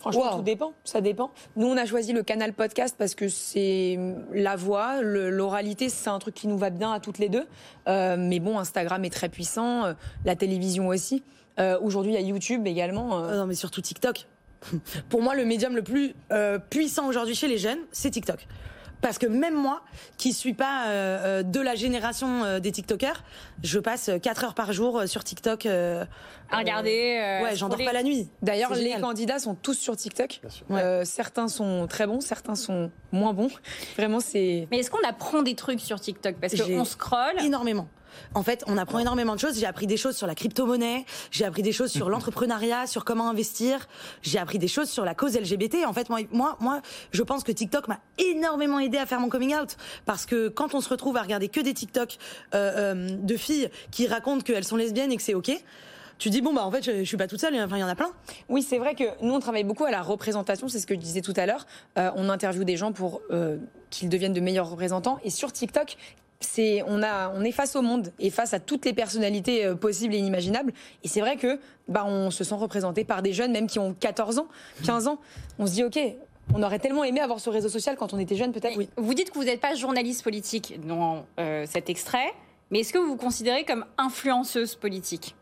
Franchement, 0.00 0.32
Wow. 0.32 0.36
tout 0.38 0.42
dépend. 0.42 0.72
Ça 0.82 1.00
dépend. 1.00 1.30
Nous, 1.56 1.66
on 1.68 1.76
a 1.76 1.86
choisi 1.86 2.12
le 2.12 2.24
canal 2.24 2.52
podcast 2.52 2.96
parce 2.98 3.14
que 3.14 3.28
c'est 3.28 3.98
la 4.32 4.56
voix, 4.56 5.00
l'oralité, 5.00 5.88
c'est 5.88 6.10
un 6.10 6.18
truc 6.18 6.34
qui 6.34 6.48
nous 6.48 6.58
va 6.58 6.70
bien 6.70 6.92
à 6.92 6.98
toutes 7.00 7.18
les 7.18 7.28
deux. 7.28 7.46
Euh, 7.88 8.16
mais 8.18 8.40
bon, 8.40 8.58
Instagram 8.58 9.04
est 9.04 9.10
très 9.10 9.28
puissant, 9.28 9.84
euh, 9.86 9.92
la 10.24 10.34
télévision 10.34 10.88
aussi. 10.88 11.22
Euh, 11.60 11.78
Aujourd'hui, 11.80 12.12
il 12.12 12.14
y 12.16 12.18
a 12.18 12.26
YouTube 12.26 12.66
également. 12.66 13.16
euh. 13.20 13.28
Euh, 13.30 13.38
non, 13.38 13.46
mais 13.46 13.54
surtout 13.54 13.80
TikTok. 13.80 14.26
Pour 15.08 15.22
moi, 15.22 15.34
le 15.34 15.44
médium 15.44 15.74
le 15.76 15.82
plus 15.82 16.14
euh, 16.32 16.58
puissant 16.58 17.06
aujourd'hui 17.06 17.34
chez 17.34 17.48
les 17.48 17.58
jeunes, 17.58 17.78
c'est 17.92 18.10
TikTok. 18.10 18.46
Parce 19.00 19.18
que 19.18 19.26
même 19.26 19.54
moi, 19.54 19.82
qui 20.16 20.32
suis 20.32 20.54
pas 20.54 20.86
euh, 20.86 21.40
euh, 21.40 21.42
de 21.42 21.60
la 21.60 21.74
génération 21.74 22.42
euh, 22.42 22.58
des 22.58 22.72
TikTokers, 22.72 23.22
je 23.62 23.78
passe 23.78 24.10
4 24.22 24.44
heures 24.44 24.54
par 24.54 24.72
jour 24.72 25.02
sur 25.06 25.22
TikTok. 25.24 25.66
euh, 25.66 26.06
À 26.50 26.56
regarder 26.58 27.18
euh, 27.22 27.42
ouais, 27.42 27.54
j'en 27.54 27.68
dors 27.68 27.76
scroller. 27.76 27.84
pas 27.84 27.92
la 27.92 28.02
nuit. 28.02 28.28
D'ailleurs, 28.40 28.72
les 28.72 28.80
génial. 28.80 29.02
candidats 29.02 29.38
sont 29.38 29.54
tous 29.56 29.74
sur 29.74 29.94
TikTok. 29.94 30.40
sûr. 30.48 30.64
Euh, 30.70 31.04
certains 31.04 31.48
sont 31.48 31.86
très 31.86 32.06
bons, 32.06 32.22
certains 32.22 32.54
sont 32.54 32.90
moins 33.12 33.34
bons. 33.34 33.50
Vraiment, 33.98 34.20
c'est. 34.20 34.66
Mais 34.70 34.78
est-ce 34.78 34.90
qu'on 34.90 35.06
apprend 35.06 35.42
des 35.42 35.54
trucs 35.54 35.80
sur 35.80 36.00
TikTok? 36.00 36.36
Parce 36.40 36.54
qu'on 36.54 36.84
scrolle. 36.86 37.42
Énormément. 37.44 37.88
En 38.34 38.42
fait, 38.42 38.64
on 38.66 38.76
apprend 38.76 38.98
énormément 38.98 39.34
de 39.34 39.40
choses. 39.40 39.58
J'ai 39.58 39.66
appris 39.66 39.86
des 39.86 39.96
choses 39.96 40.16
sur 40.16 40.26
la 40.26 40.34
crypto-monnaie, 40.34 41.04
j'ai 41.30 41.44
appris 41.44 41.62
des 41.62 41.72
choses 41.72 41.90
sur 41.90 42.08
l'entrepreneuriat, 42.08 42.86
sur 42.86 43.04
comment 43.04 43.28
investir, 43.28 43.88
j'ai 44.22 44.38
appris 44.38 44.58
des 44.58 44.68
choses 44.68 44.88
sur 44.88 45.04
la 45.04 45.14
cause 45.14 45.36
LGBT. 45.36 45.86
En 45.86 45.92
fait, 45.92 46.08
moi, 46.08 46.20
moi, 46.32 46.56
moi 46.60 46.80
je 47.12 47.22
pense 47.22 47.44
que 47.44 47.52
TikTok 47.52 47.88
m'a 47.88 48.00
énormément 48.18 48.78
aidé 48.78 48.98
à 48.98 49.06
faire 49.06 49.20
mon 49.20 49.28
coming 49.28 49.54
out. 49.54 49.76
Parce 50.06 50.26
que 50.26 50.48
quand 50.48 50.74
on 50.74 50.80
se 50.80 50.88
retrouve 50.88 51.16
à 51.16 51.22
regarder 51.22 51.48
que 51.48 51.60
des 51.60 51.74
TikTok 51.74 52.16
euh, 52.54 52.94
euh, 52.94 53.16
de 53.16 53.36
filles 53.36 53.70
qui 53.90 54.06
racontent 54.06 54.42
qu'elles 54.42 54.64
sont 54.64 54.76
lesbiennes 54.76 55.12
et 55.12 55.16
que 55.16 55.22
c'est 55.22 55.34
OK, 55.34 55.50
tu 56.18 56.30
dis, 56.30 56.40
bon, 56.40 56.54
bah 56.54 56.64
en 56.64 56.70
fait, 56.70 56.82
je, 56.82 56.98
je 56.98 57.04
suis 57.04 57.16
pas 57.16 57.26
toute 57.26 57.40
seule, 57.40 57.54
enfin, 57.56 57.76
il 57.76 57.80
y 57.80 57.84
en 57.84 57.88
a 57.88 57.94
plein. 57.94 58.12
Oui, 58.48 58.62
c'est 58.62 58.78
vrai 58.78 58.94
que 58.94 59.04
nous, 59.22 59.34
on 59.34 59.40
travaille 59.40 59.64
beaucoup 59.64 59.84
à 59.84 59.90
la 59.90 60.02
représentation, 60.02 60.68
c'est 60.68 60.78
ce 60.78 60.86
que 60.86 60.94
je 60.94 61.00
disais 61.00 61.20
tout 61.20 61.34
à 61.36 61.46
l'heure. 61.46 61.66
Euh, 61.98 62.10
on 62.16 62.28
interviewe 62.28 62.64
des 62.64 62.76
gens 62.76 62.92
pour 62.92 63.20
euh, 63.30 63.58
qu'ils 63.90 64.08
deviennent 64.08 64.32
de 64.32 64.40
meilleurs 64.40 64.70
représentants. 64.70 65.18
Et 65.24 65.30
sur 65.30 65.52
TikTok, 65.52 65.96
c'est 66.40 66.82
on 66.86 67.02
a 67.02 67.30
on 67.34 67.42
est 67.42 67.52
face 67.52 67.76
au 67.76 67.82
monde 67.82 68.12
et 68.18 68.30
face 68.30 68.54
à 68.54 68.60
toutes 68.60 68.84
les 68.84 68.92
personnalités 68.92 69.64
euh, 69.64 69.74
possibles 69.74 70.14
et 70.14 70.18
inimaginables. 70.18 70.72
Et 71.02 71.08
c'est 71.08 71.20
vrai 71.20 71.36
que 71.36 71.58
bah 71.88 72.04
on 72.06 72.30
se 72.30 72.44
sent 72.44 72.54
représenté 72.54 73.04
par 73.04 73.22
des 73.22 73.32
jeunes 73.32 73.52
même 73.52 73.66
qui 73.66 73.78
ont 73.78 73.94
14 73.94 74.38
ans 74.38 74.48
15 74.84 75.08
ans. 75.08 75.18
On 75.58 75.66
se 75.66 75.72
dit 75.72 75.84
ok 75.84 75.98
on 76.52 76.62
aurait 76.62 76.78
tellement 76.78 77.04
aimé 77.04 77.20
avoir 77.20 77.40
ce 77.40 77.48
réseau 77.48 77.68
social 77.68 77.96
quand 77.96 78.12
on 78.12 78.18
était 78.18 78.36
jeune 78.36 78.52
peut-être. 78.52 78.78
Vous 78.96 79.14
dites 79.14 79.30
que 79.30 79.38
vous 79.38 79.44
n'êtes 79.44 79.60
pas 79.60 79.74
journaliste 79.74 80.22
politique 80.22 80.78
dans 80.86 81.24
euh, 81.40 81.64
cet 81.66 81.88
extrait, 81.88 82.34
mais 82.70 82.80
est-ce 82.80 82.92
que 82.92 82.98
vous 82.98 83.06
vous 83.06 83.16
considérez 83.16 83.64
comme 83.64 83.86
influenceuse 83.96 84.74
politique? 84.74 85.34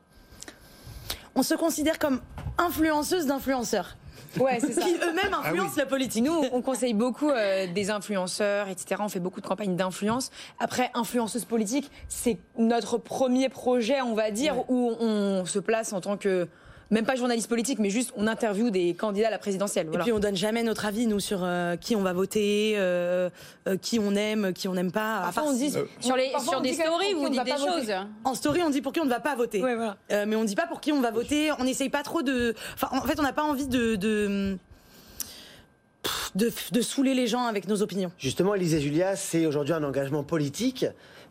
On 1.35 1.43
se 1.43 1.55
considère 1.55 1.99
comme 1.99 2.21
influenceuse 2.59 3.27
d'influenceurs. 3.27 3.97
Ouais 4.41 4.59
c'est 4.61 4.73
ça 4.73 4.83
Qui 4.83 4.95
eux-mêmes 4.95 5.33
Ah 5.33 5.49
influencent 5.49 5.77
la 5.77 5.87
politique. 5.87 6.25
Nous, 6.25 6.45
on 6.53 6.63
conseille 6.63 6.95
beaucoup 6.95 7.31
euh, 7.31 7.67
des 7.73 7.91
influenceurs, 7.91 8.69
etc. 8.69 9.01
On 9.05 9.09
fait 9.09 9.21
beaucoup 9.21 9.41
de 9.41 9.47
campagnes 9.47 9.77
d'influence. 9.77 10.31
Après, 10.59 10.91
influenceuse 10.95 11.45
politique, 11.45 11.91
c'est 12.09 12.39
notre 12.59 12.99
premier 12.99 13.49
projet, 13.49 14.01
on 14.03 14.15
va 14.15 14.31
dire, 14.31 14.65
où 14.69 14.93
on 15.01 15.45
se 15.45 15.59
place 15.59 15.93
en 15.93 16.01
tant 16.01 16.17
que 16.17 16.49
même 16.93 17.05
pas 17.07 17.17
journaliste 17.17 17.49
politique, 17.49 17.79
mais 17.81 17.91
juste 17.91 18.13
on 18.17 18.27
interviewe 18.27 18.71
des 18.71 18.95
candidats 18.95 19.29
à 19.29 19.31
la 19.31 19.39
présidentielle. 19.39 19.89
Et 19.93 19.99
puis 19.99 20.13
on 20.13 20.19
donne 20.21 20.37
jamais 20.37 20.63
notre 20.63 20.85
avis 20.87 21.07
nous 21.07 21.19
sur 21.21 21.41
euh, 21.43 21.75
qui 21.77 21.97
on 21.97 22.03
va 22.03 22.13
voter, 22.13 22.75
euh, 22.77 23.31
euh, 23.67 23.77
qui 23.79 23.99
on 23.99 24.15
aime, 24.15 24.53
qui 24.53 24.69
on 24.69 24.75
n'aime 24.75 24.93
pas. 24.93 25.17
À 25.17 25.23
Parfois, 25.23 25.43
part 25.45 25.53
on 25.53 25.57
dit 25.57 25.73
Euh, 25.77 25.85
Sur, 26.01 26.17
les, 26.17 26.31
Parfois, 26.31 26.53
sur 26.53 26.59
on 26.61 26.63
des 26.63 26.75
stories, 26.75 27.15
vous 27.15 27.29
dites 27.31 27.41
ne 27.41 27.45
des 27.45 27.51
choses. 27.53 27.93
En 28.25 28.35
story, 28.35 28.63
on 28.63 28.71
dit 28.71 28.83
pour 28.83 28.93
qui 28.93 29.01
on 29.01 29.05
ne 29.07 29.11
va 29.11 29.21
pas 29.21 29.35
voter. 29.35 29.63
Ouais, 29.63 29.75
voilà. 29.75 29.97
Euh, 30.13 30.27
mais 30.29 30.37
on 30.37 30.45
dit 30.45 30.55
pas 30.55 30.67
pour 30.67 30.81
qui 30.81 30.93
on 30.93 31.01
va 31.01 31.11
voter. 31.11 31.51
On 31.59 31.65
n'essaye 31.65 31.89
pas 31.89 32.03
trop 32.03 32.23
de. 32.23 32.55
Enfin, 32.75 32.89
en 32.93 33.03
fait, 33.07 33.19
on 33.19 33.23
n'a 33.23 33.33
pas 33.33 33.43
envie 33.43 33.67
de 33.67 33.97
de, 33.97 34.59
de 36.35 36.53
de 36.73 36.81
saouler 36.83 37.15
les 37.15 37.27
gens 37.27 37.47
avec 37.47 37.69
nos 37.69 37.81
opinions. 37.83 38.13
Justement, 38.19 38.55
Élise 38.55 38.75
et 38.75 38.81
Julia, 38.81 39.17
c'est 39.17 39.47
aujourd'hui 39.47 39.73
un 39.73 39.83
engagement 39.83 40.25
politique, 40.25 40.85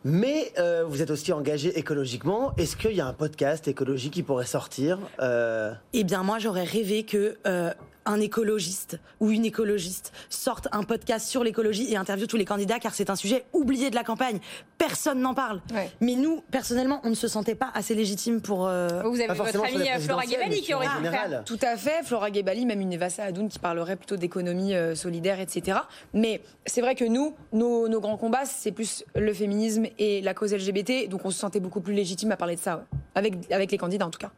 mais 0.03 0.51
euh, 0.57 0.83
vous 0.87 1.01
êtes 1.01 1.11
aussi 1.11 1.31
engagé 1.31 1.77
écologiquement. 1.77 2.53
Est-ce 2.57 2.75
qu'il 2.75 2.93
y 2.93 3.01
a 3.01 3.07
un 3.07 3.13
podcast 3.13 3.67
écologique 3.67 4.13
qui 4.13 4.23
pourrait 4.23 4.45
sortir 4.45 4.97
euh, 5.19 5.73
Eh 5.93 6.03
bien, 6.03 6.23
moi, 6.23 6.39
j'aurais 6.39 6.63
rêvé 6.63 7.03
que 7.03 7.37
euh, 7.45 7.71
un 8.05 8.19
écologiste 8.19 8.99
ou 9.19 9.29
une 9.31 9.45
écologiste 9.45 10.11
sorte 10.29 10.67
un 10.71 10.83
podcast 10.83 11.27
sur 11.27 11.43
l'écologie 11.43 11.91
et 11.91 11.97
interviewe 11.97 12.25
tous 12.27 12.37
les 12.37 12.45
candidats, 12.45 12.79
car 12.79 12.93
c'est 12.93 13.09
un 13.09 13.15
sujet 13.15 13.45
oublié 13.53 13.89
de 13.89 13.95
la 13.95 14.03
campagne. 14.03 14.39
Personne 14.77 15.19
n'en 15.21 15.33
parle. 15.33 15.61
Ouais. 15.73 15.89
Mais 16.01 16.15
nous, 16.15 16.41
personnellement, 16.51 16.99
on 17.03 17.09
ne 17.09 17.15
se 17.15 17.27
sentait 17.27 17.55
pas 17.55 17.69
assez 17.73 17.93
légitime 17.95 18.41
pour. 18.41 18.67
euh, 18.67 19.01
Vous 19.03 19.19
avez 19.19 19.33
votre 19.33 19.63
amie 19.63 19.89
euh, 19.89 19.99
Flora 19.99 20.23
Gebali 20.23 20.61
qui 20.61 20.73
aurait 20.73 20.87
le 21.03 21.09
faire. 21.09 21.43
Tout 21.45 21.59
à 21.61 21.77
fait, 21.77 22.03
Flora 22.03 22.31
Gebali, 22.31 22.65
même 22.65 22.81
une 22.81 22.93
Eva 22.93 23.09
Saadoun 23.09 23.49
qui 23.49 23.59
parlerait 23.59 23.95
plutôt 23.95 24.17
d'économie 24.17 24.73
euh, 24.73 24.95
solidaire, 24.95 25.39
etc. 25.39 25.79
Mais 26.13 26.41
c'est 26.65 26.81
vrai 26.81 26.95
que 26.95 27.05
nous, 27.05 27.35
nos, 27.53 27.87
nos 27.87 28.01
grands 28.01 28.17
combats, 28.17 28.45
c'est 28.45 28.71
plus 28.71 29.03
le 29.15 29.33
féminisme 29.33 29.85
et 29.99 30.21
la 30.21 30.33
cause 30.33 30.53
LGBT, 30.53 31.07
donc 31.09 31.25
on 31.25 31.31
se 31.31 31.39
sentait 31.39 31.59
beaucoup 31.59 31.81
plus 31.81 31.93
légitime 31.93 32.31
à 32.31 32.37
parler 32.37 32.55
de 32.55 32.61
ça, 32.61 32.77
ouais. 32.77 32.83
avec, 33.15 33.51
avec 33.51 33.71
les 33.71 33.77
candidats 33.77 34.07
en 34.07 34.11
tout 34.11 34.19
cas. 34.19 34.31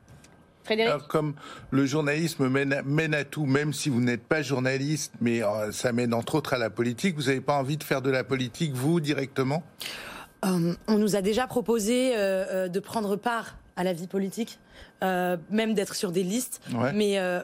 Frédéric 0.64 0.92
Alors, 0.94 1.08
comme 1.08 1.34
le 1.72 1.86
journalisme 1.86 2.48
mène 2.48 2.74
à, 2.74 2.82
mène 2.84 3.14
à 3.14 3.24
tout, 3.24 3.46
même 3.46 3.74
si 3.74 3.90
vous 3.90 4.00
n'êtes 4.02 4.24
pas 4.24 4.42
journaliste, 4.42 5.14
mais 5.22 5.44
euh, 5.44 5.72
ça 5.72 5.92
mène 5.92 6.14
entre 6.14 6.36
autres 6.36 6.54
à 6.54 6.58
la 6.58 6.70
politique, 6.70 7.16
vous 7.16 7.24
n'avez 7.24 7.42
pas 7.42 7.58
envie 7.58 7.78
de 7.78 7.84
faire 7.84 8.02
de 8.02 8.10
la 8.10 8.24
politique, 8.24 8.74
vous, 8.74 9.00
directement? 9.00 9.64
Euh, 10.46 10.74
on 10.88 10.98
nous 10.98 11.16
a 11.16 11.22
déjà 11.22 11.48
proposé 11.48 12.14
euh, 12.16 12.46
euh, 12.66 12.68
de 12.68 12.80
prendre 12.80 13.16
part 13.16 13.56
à 13.76 13.84
la 13.84 13.94
vie 13.94 14.08
politique, 14.08 14.60
euh, 15.04 15.38
même 15.50 15.74
d'être 15.74 15.96
sur 15.96 16.12
des 16.12 16.24
listes, 16.24 16.62
Ouais. 16.74 16.94
mais 16.94 17.18
euh, 17.18 17.40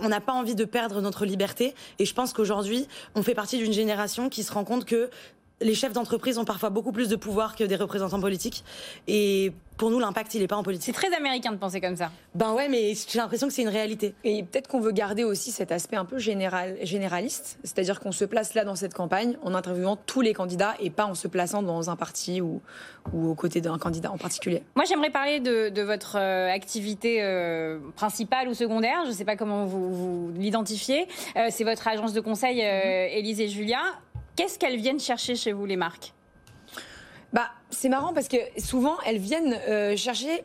on 0.00 0.08
n'a 0.08 0.20
pas 0.20 0.32
envie 0.32 0.54
de 0.54 0.64
perdre 0.64 1.00
notre 1.02 1.26
liberté. 1.26 1.74
Et 1.98 2.04
je 2.06 2.14
pense 2.14 2.32
qu'aujourd'hui, 2.32 2.86
on 3.14 3.22
fait 3.22 3.34
partie 3.34 3.58
d'une 3.58 3.72
génération 3.72 4.28
qui 4.30 4.42
se 4.42 4.52
rend 4.52 4.64
compte 4.64 4.84
que 4.86 5.10
les 5.60 5.74
chefs 5.74 5.92
d'entreprise 5.92 6.38
ont 6.38 6.44
parfois 6.44 6.70
beaucoup 6.70 6.92
plus 6.92 7.08
de 7.08 7.16
pouvoir 7.16 7.54
que 7.56 7.64
des 7.64 7.76
représentants 7.76 8.20
politiques. 8.20 8.64
Et 9.06 9.52
pour 9.76 9.90
nous, 9.90 9.98
l'impact, 9.98 10.34
il 10.34 10.40
n'est 10.40 10.46
pas 10.46 10.56
en 10.56 10.60
C'est 10.60 10.64
politique. 10.64 10.94
très 10.94 11.12
américain 11.14 11.50
de 11.52 11.56
penser 11.56 11.80
comme 11.80 11.96
ça. 11.96 12.10
Ben 12.34 12.52
ouais, 12.52 12.68
mais 12.68 12.92
j'ai 13.08 13.18
l'impression 13.18 13.48
que 13.48 13.52
c'est 13.52 13.62
une 13.62 13.68
réalité. 13.68 14.14
Et 14.24 14.42
peut-être 14.42 14.68
qu'on 14.68 14.80
veut 14.80 14.92
garder 14.92 15.24
aussi 15.24 15.50
cet 15.52 15.72
aspect 15.72 15.96
un 15.96 16.04
peu 16.04 16.18
général, 16.18 16.76
généraliste, 16.82 17.58
c'est-à-dire 17.64 17.98
qu'on 18.00 18.12
se 18.12 18.24
place 18.24 18.54
là 18.54 18.64
dans 18.64 18.76
cette 18.76 18.94
campagne 18.94 19.36
en 19.42 19.54
interviewant 19.54 19.96
tous 19.96 20.20
les 20.20 20.32
candidats 20.32 20.74
et 20.80 20.90
pas 20.90 21.06
en 21.06 21.14
se 21.14 21.28
plaçant 21.28 21.62
dans 21.62 21.90
un 21.90 21.96
parti 21.96 22.40
ou, 22.40 22.60
ou 23.12 23.28
aux 23.30 23.34
côtés 23.34 23.60
d'un 23.60 23.78
candidat 23.78 24.12
en 24.12 24.18
particulier. 24.18 24.62
Moi, 24.76 24.84
j'aimerais 24.86 25.10
parler 25.10 25.40
de, 25.40 25.70
de 25.70 25.82
votre 25.82 26.16
euh, 26.18 26.48
activité 26.50 27.18
euh, 27.22 27.78
principale 27.96 28.48
ou 28.48 28.54
secondaire. 28.54 29.00
Je 29.04 29.10
ne 29.10 29.14
sais 29.14 29.24
pas 29.24 29.36
comment 29.36 29.64
vous, 29.64 29.92
vous 29.94 30.32
l'identifiez. 30.36 31.08
Euh, 31.36 31.48
c'est 31.50 31.64
votre 31.64 31.86
agence 31.88 32.12
de 32.12 32.20
conseil, 32.20 32.60
euh, 32.62 33.06
Élise 33.10 33.40
et 33.40 33.48
Julia. 33.48 33.80
Qu'est-ce 34.36 34.58
qu'elles 34.58 34.76
viennent 34.76 35.00
chercher 35.00 35.36
chez 35.36 35.52
vous, 35.52 35.66
les 35.66 35.76
marques? 35.76 36.12
Bah, 37.32 37.50
c'est 37.70 37.88
marrant 37.88 38.12
parce 38.12 38.28
que 38.28 38.36
souvent 38.58 38.96
elles 39.06 39.18
viennent 39.18 39.58
euh, 39.68 39.96
chercher. 39.96 40.44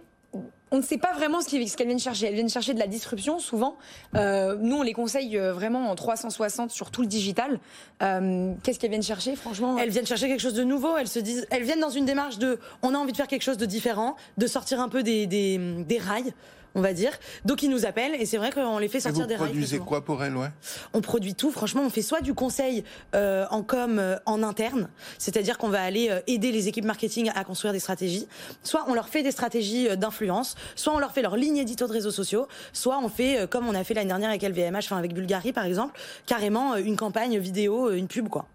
On 0.71 0.77
ne 0.77 0.81
sait 0.83 0.99
pas 0.99 1.13
vraiment 1.13 1.41
ce 1.41 1.49
qu'elles 1.49 1.87
viennent 1.87 1.99
chercher. 1.99 2.27
Elles 2.27 2.35
viennent 2.35 2.49
chercher 2.49 2.75
de 2.75 2.79
la 2.79 2.85
disruption 2.85 3.39
souvent. 3.39 3.77
Euh, 4.15 4.55
nous, 4.59 4.77
on 4.77 4.81
les 4.83 4.93
conseille 4.93 5.35
euh, 5.35 5.51
vraiment 5.51 5.89
en 5.89 5.95
360 5.95 6.69
sur 6.69 6.91
tout 6.91 7.01
le 7.01 7.07
digital. 7.07 7.59
Euh, 8.03 8.53
Qu'est-ce 8.63 8.77
qu'elles 8.79 8.91
viennent 8.91 9.01
chercher, 9.01 9.35
franchement? 9.35 9.77
Elles 9.79 9.89
viennent 9.89 10.05
chercher 10.05 10.27
quelque 10.27 10.41
chose 10.41 10.53
de 10.53 10.63
nouveau. 10.63 10.95
Elles 10.97 11.07
se 11.07 11.17
disent, 11.17 11.47
elles 11.49 11.63
viennent 11.63 11.79
dans 11.79 11.89
une 11.89 12.05
démarche 12.05 12.37
de, 12.37 12.59
on 12.83 12.93
a 12.93 12.97
envie 12.99 13.11
de 13.11 13.17
faire 13.17 13.27
quelque 13.27 13.41
chose 13.41 13.57
de 13.57 13.65
différent, 13.65 14.15
de 14.37 14.45
sortir 14.45 14.79
un 14.79 14.89
peu 14.89 15.01
des, 15.01 15.25
des, 15.25 15.57
des 15.57 15.97
rails, 15.97 16.33
on 16.75 16.81
va 16.81 16.93
dire. 16.93 17.11
Donc 17.45 17.63
ils 17.63 17.69
nous 17.69 17.85
appellent 17.85 18.15
et 18.19 18.25
c'est 18.25 18.37
vrai 18.37 18.51
qu'on 18.51 18.77
les 18.77 18.87
fait 18.87 18.99
Et 18.99 19.01
sortir 19.01 19.23
vous 19.23 19.27
des 19.27 19.35
rails. 19.35 19.47
produisez 19.49 19.67
très 19.67 19.75
souvent. 19.77 19.85
quoi 19.87 20.05
pour 20.05 20.23
elle, 20.23 20.35
ouais? 20.37 20.49
On 20.93 21.01
produit 21.01 21.35
tout. 21.35 21.51
Franchement, 21.51 21.81
on 21.85 21.89
fait 21.89 22.01
soit 22.01 22.21
du 22.21 22.33
conseil 22.33 22.83
euh, 23.15 23.45
en 23.51 23.63
com 23.63 23.97
euh, 23.99 24.17
en 24.25 24.43
interne, 24.43 24.89
c'est-à-dire 25.17 25.57
qu'on 25.57 25.69
va 25.69 25.81
aller 25.81 26.09
euh, 26.09 26.19
aider 26.27 26.51
les 26.51 26.67
équipes 26.67 26.85
marketing 26.85 27.31
à 27.35 27.43
construire 27.43 27.73
des 27.73 27.79
stratégies. 27.79 28.27
Soit 28.63 28.85
on 28.87 28.93
leur 28.93 29.09
fait 29.09 29.23
des 29.23 29.31
stratégies 29.31 29.89
euh, 29.89 29.95
d'influence, 29.95 30.55
soit 30.75 30.93
on 30.93 30.99
leur 30.99 31.11
fait 31.11 31.21
leur 31.21 31.35
ligne 31.35 31.57
édito 31.57 31.87
de 31.87 31.93
réseaux 31.93 32.11
sociaux, 32.11 32.47
soit 32.73 32.99
on 33.03 33.09
fait 33.09 33.39
euh, 33.41 33.47
comme 33.47 33.67
on 33.67 33.75
a 33.75 33.83
fait 33.83 33.93
l'année 33.93 34.07
dernière 34.09 34.29
avec 34.29 34.43
LVMH, 34.43 34.77
enfin 34.85 34.97
avec 34.97 35.13
Bulgari 35.13 35.51
par 35.53 35.65
exemple, 35.65 35.99
carrément 36.25 36.73
euh, 36.73 36.77
une 36.77 36.95
campagne 36.97 37.37
vidéo, 37.39 37.89
euh, 37.89 37.95
une 37.97 38.07
pub 38.07 38.29
quoi. 38.29 38.45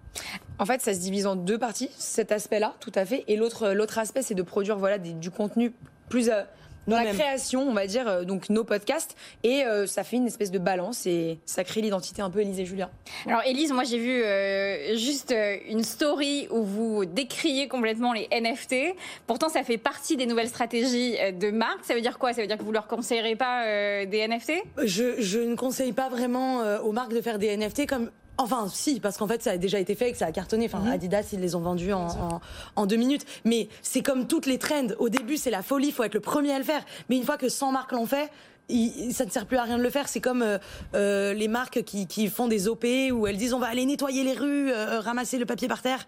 En 0.60 0.66
fait, 0.66 0.80
ça 0.80 0.94
se 0.94 1.00
divise 1.00 1.26
en 1.26 1.34
deux 1.34 1.58
parties, 1.58 1.90
cet 1.98 2.30
aspect-là, 2.30 2.74
tout 2.78 2.92
à 2.94 3.04
fait. 3.04 3.24
Et 3.26 3.34
l'autre, 3.34 3.70
l'autre 3.70 3.98
aspect, 3.98 4.22
c'est 4.22 4.36
de 4.36 4.42
produire 4.42 4.78
voilà, 4.78 4.98
des- 4.98 5.12
du 5.12 5.32
contenu 5.32 5.72
plus 6.08 6.28
euh, 6.30 6.42
dans 6.86 6.96
la 6.96 7.06
création, 7.06 7.68
on 7.68 7.72
va 7.72 7.86
dire, 7.86 8.06
euh, 8.08 8.24
donc 8.24 8.48
nos 8.50 8.64
podcasts. 8.64 9.16
Et 9.42 9.64
euh, 9.64 9.86
ça 9.86 10.04
fait 10.04 10.16
une 10.16 10.26
espèce 10.26 10.50
de 10.50 10.58
balance 10.58 11.06
et 11.06 11.38
ça 11.46 11.64
crée 11.64 11.80
l'identité 11.80 12.22
un 12.22 12.30
peu 12.30 12.40
Élise 12.40 12.64
Julien. 12.64 12.90
Alors, 13.26 13.42
Élise, 13.44 13.72
moi, 13.72 13.84
j'ai 13.84 13.98
vu 13.98 14.22
euh, 14.22 14.96
juste 14.96 15.32
euh, 15.32 15.56
une 15.68 15.82
story 15.82 16.48
où 16.50 16.62
vous 16.62 17.04
décriez 17.04 17.68
complètement 17.68 18.12
les 18.12 18.28
NFT. 18.30 18.96
Pourtant, 19.26 19.48
ça 19.48 19.62
fait 19.62 19.78
partie 19.78 20.16
des 20.16 20.26
nouvelles 20.26 20.48
stratégies 20.48 21.16
euh, 21.20 21.32
de 21.32 21.50
marque. 21.50 21.84
Ça 21.84 21.94
veut 21.94 22.00
dire 22.00 22.18
quoi? 22.18 22.32
Ça 22.32 22.40
veut 22.40 22.46
dire 22.46 22.58
que 22.58 22.62
vous 22.62 22.72
leur 22.72 22.86
conseillerez 22.86 23.36
pas 23.36 23.64
euh, 23.64 24.06
des 24.06 24.26
NFT 24.26 24.52
Je, 24.84 25.20
je 25.20 25.38
ne 25.38 25.54
conseille 25.56 25.92
pas 25.92 26.08
vraiment 26.08 26.62
euh, 26.62 26.78
aux 26.80 26.92
marques 26.92 27.12
de 27.12 27.20
faire 27.20 27.38
des 27.38 27.56
NFT 27.56 27.86
comme. 27.86 28.10
Enfin, 28.36 28.66
si, 28.68 28.98
parce 29.00 29.16
qu'en 29.16 29.28
fait, 29.28 29.42
ça 29.42 29.52
a 29.52 29.56
déjà 29.58 29.78
été 29.78 29.94
fait 29.94 30.08
et 30.08 30.12
que 30.12 30.18
ça 30.18 30.26
a 30.26 30.32
cartonné. 30.32 30.66
Enfin, 30.66 30.84
Adidas, 30.90 31.28
ils 31.32 31.40
les 31.40 31.54
ont 31.54 31.60
vendus 31.60 31.92
en, 31.92 32.06
en, 32.08 32.40
en 32.74 32.86
deux 32.86 32.96
minutes. 32.96 33.24
Mais 33.44 33.68
c'est 33.82 34.02
comme 34.02 34.26
toutes 34.26 34.46
les 34.46 34.58
trends. 34.58 34.88
Au 34.98 35.08
début, 35.08 35.36
c'est 35.36 35.50
la 35.50 35.62
folie, 35.62 35.88
il 35.88 35.92
faut 35.92 36.02
être 36.02 36.14
le 36.14 36.20
premier 36.20 36.52
à 36.52 36.58
le 36.58 36.64
faire. 36.64 36.84
Mais 37.08 37.16
une 37.16 37.24
fois 37.24 37.36
que 37.36 37.48
100 37.48 37.70
marques 37.72 37.92
l'ont 37.92 38.06
fait, 38.06 38.30
il- 38.68 39.12
ça 39.14 39.24
ne 39.24 39.30
sert 39.30 39.46
plus 39.46 39.56
à 39.56 39.62
rien 39.62 39.78
de 39.78 39.82
le 39.82 39.90
faire. 39.90 40.08
C'est 40.08 40.20
comme 40.20 40.42
euh, 40.42 40.58
euh, 40.94 41.32
les 41.32 41.46
marques 41.48 41.82
qui, 41.84 42.06
qui 42.08 42.26
font 42.28 42.48
des 42.48 42.66
OP 42.66 42.84
où 43.12 43.26
elles 43.28 43.36
disent 43.36 43.54
on 43.54 43.58
va 43.60 43.68
aller 43.68 43.84
nettoyer 43.86 44.24
les 44.24 44.32
rues, 44.34 44.72
euh, 44.72 44.98
ramasser 45.00 45.38
le 45.38 45.46
papier 45.46 45.68
par 45.68 45.80
terre. 45.82 46.04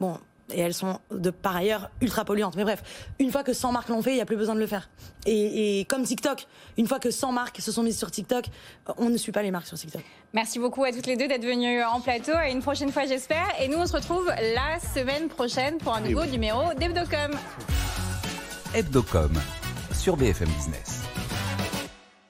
Bon, 0.00 0.16
et 0.52 0.60
elles 0.60 0.74
sont 0.74 0.98
de 1.10 1.30
par 1.30 1.56
ailleurs 1.56 1.90
ultra 2.00 2.24
polluantes. 2.24 2.56
Mais 2.56 2.64
bref, 2.64 2.82
une 3.18 3.30
fois 3.30 3.42
que 3.42 3.52
100 3.52 3.72
marques 3.72 3.88
l'ont 3.88 4.02
fait, 4.02 4.10
il 4.12 4.16
n'y 4.16 4.20
a 4.20 4.26
plus 4.26 4.36
besoin 4.36 4.54
de 4.54 4.60
le 4.60 4.66
faire. 4.66 4.88
Et, 5.26 5.80
et 5.80 5.84
comme 5.84 6.04
TikTok, 6.04 6.46
une 6.76 6.86
fois 6.86 6.98
que 6.98 7.10
100 7.10 7.32
marques 7.32 7.60
se 7.60 7.72
sont 7.72 7.82
mises 7.82 7.98
sur 7.98 8.10
TikTok, 8.10 8.46
on 8.98 9.08
ne 9.08 9.16
suit 9.16 9.32
pas 9.32 9.42
les 9.42 9.50
marques 9.50 9.66
sur 9.66 9.78
TikTok. 9.78 10.02
Merci 10.32 10.58
beaucoup 10.58 10.84
à 10.84 10.92
toutes 10.92 11.06
les 11.06 11.16
deux 11.16 11.28
d'être 11.28 11.44
venues 11.44 11.82
en 11.82 12.00
plateau. 12.00 12.32
À 12.32 12.48
une 12.48 12.60
prochaine 12.60 12.90
fois, 12.92 13.04
j'espère. 13.06 13.46
Et 13.60 13.68
nous, 13.68 13.78
on 13.78 13.86
se 13.86 13.92
retrouve 13.92 14.26
la 14.26 14.80
semaine 14.80 15.28
prochaine 15.28 15.78
pour 15.78 15.94
un 15.94 16.00
nouveau 16.00 16.24
numéro 16.26 16.74
d'Hebdocom. 16.74 17.32
Hebdocom 18.74 19.32
sur 19.92 20.16
BFM 20.16 20.48
Business. 20.48 21.13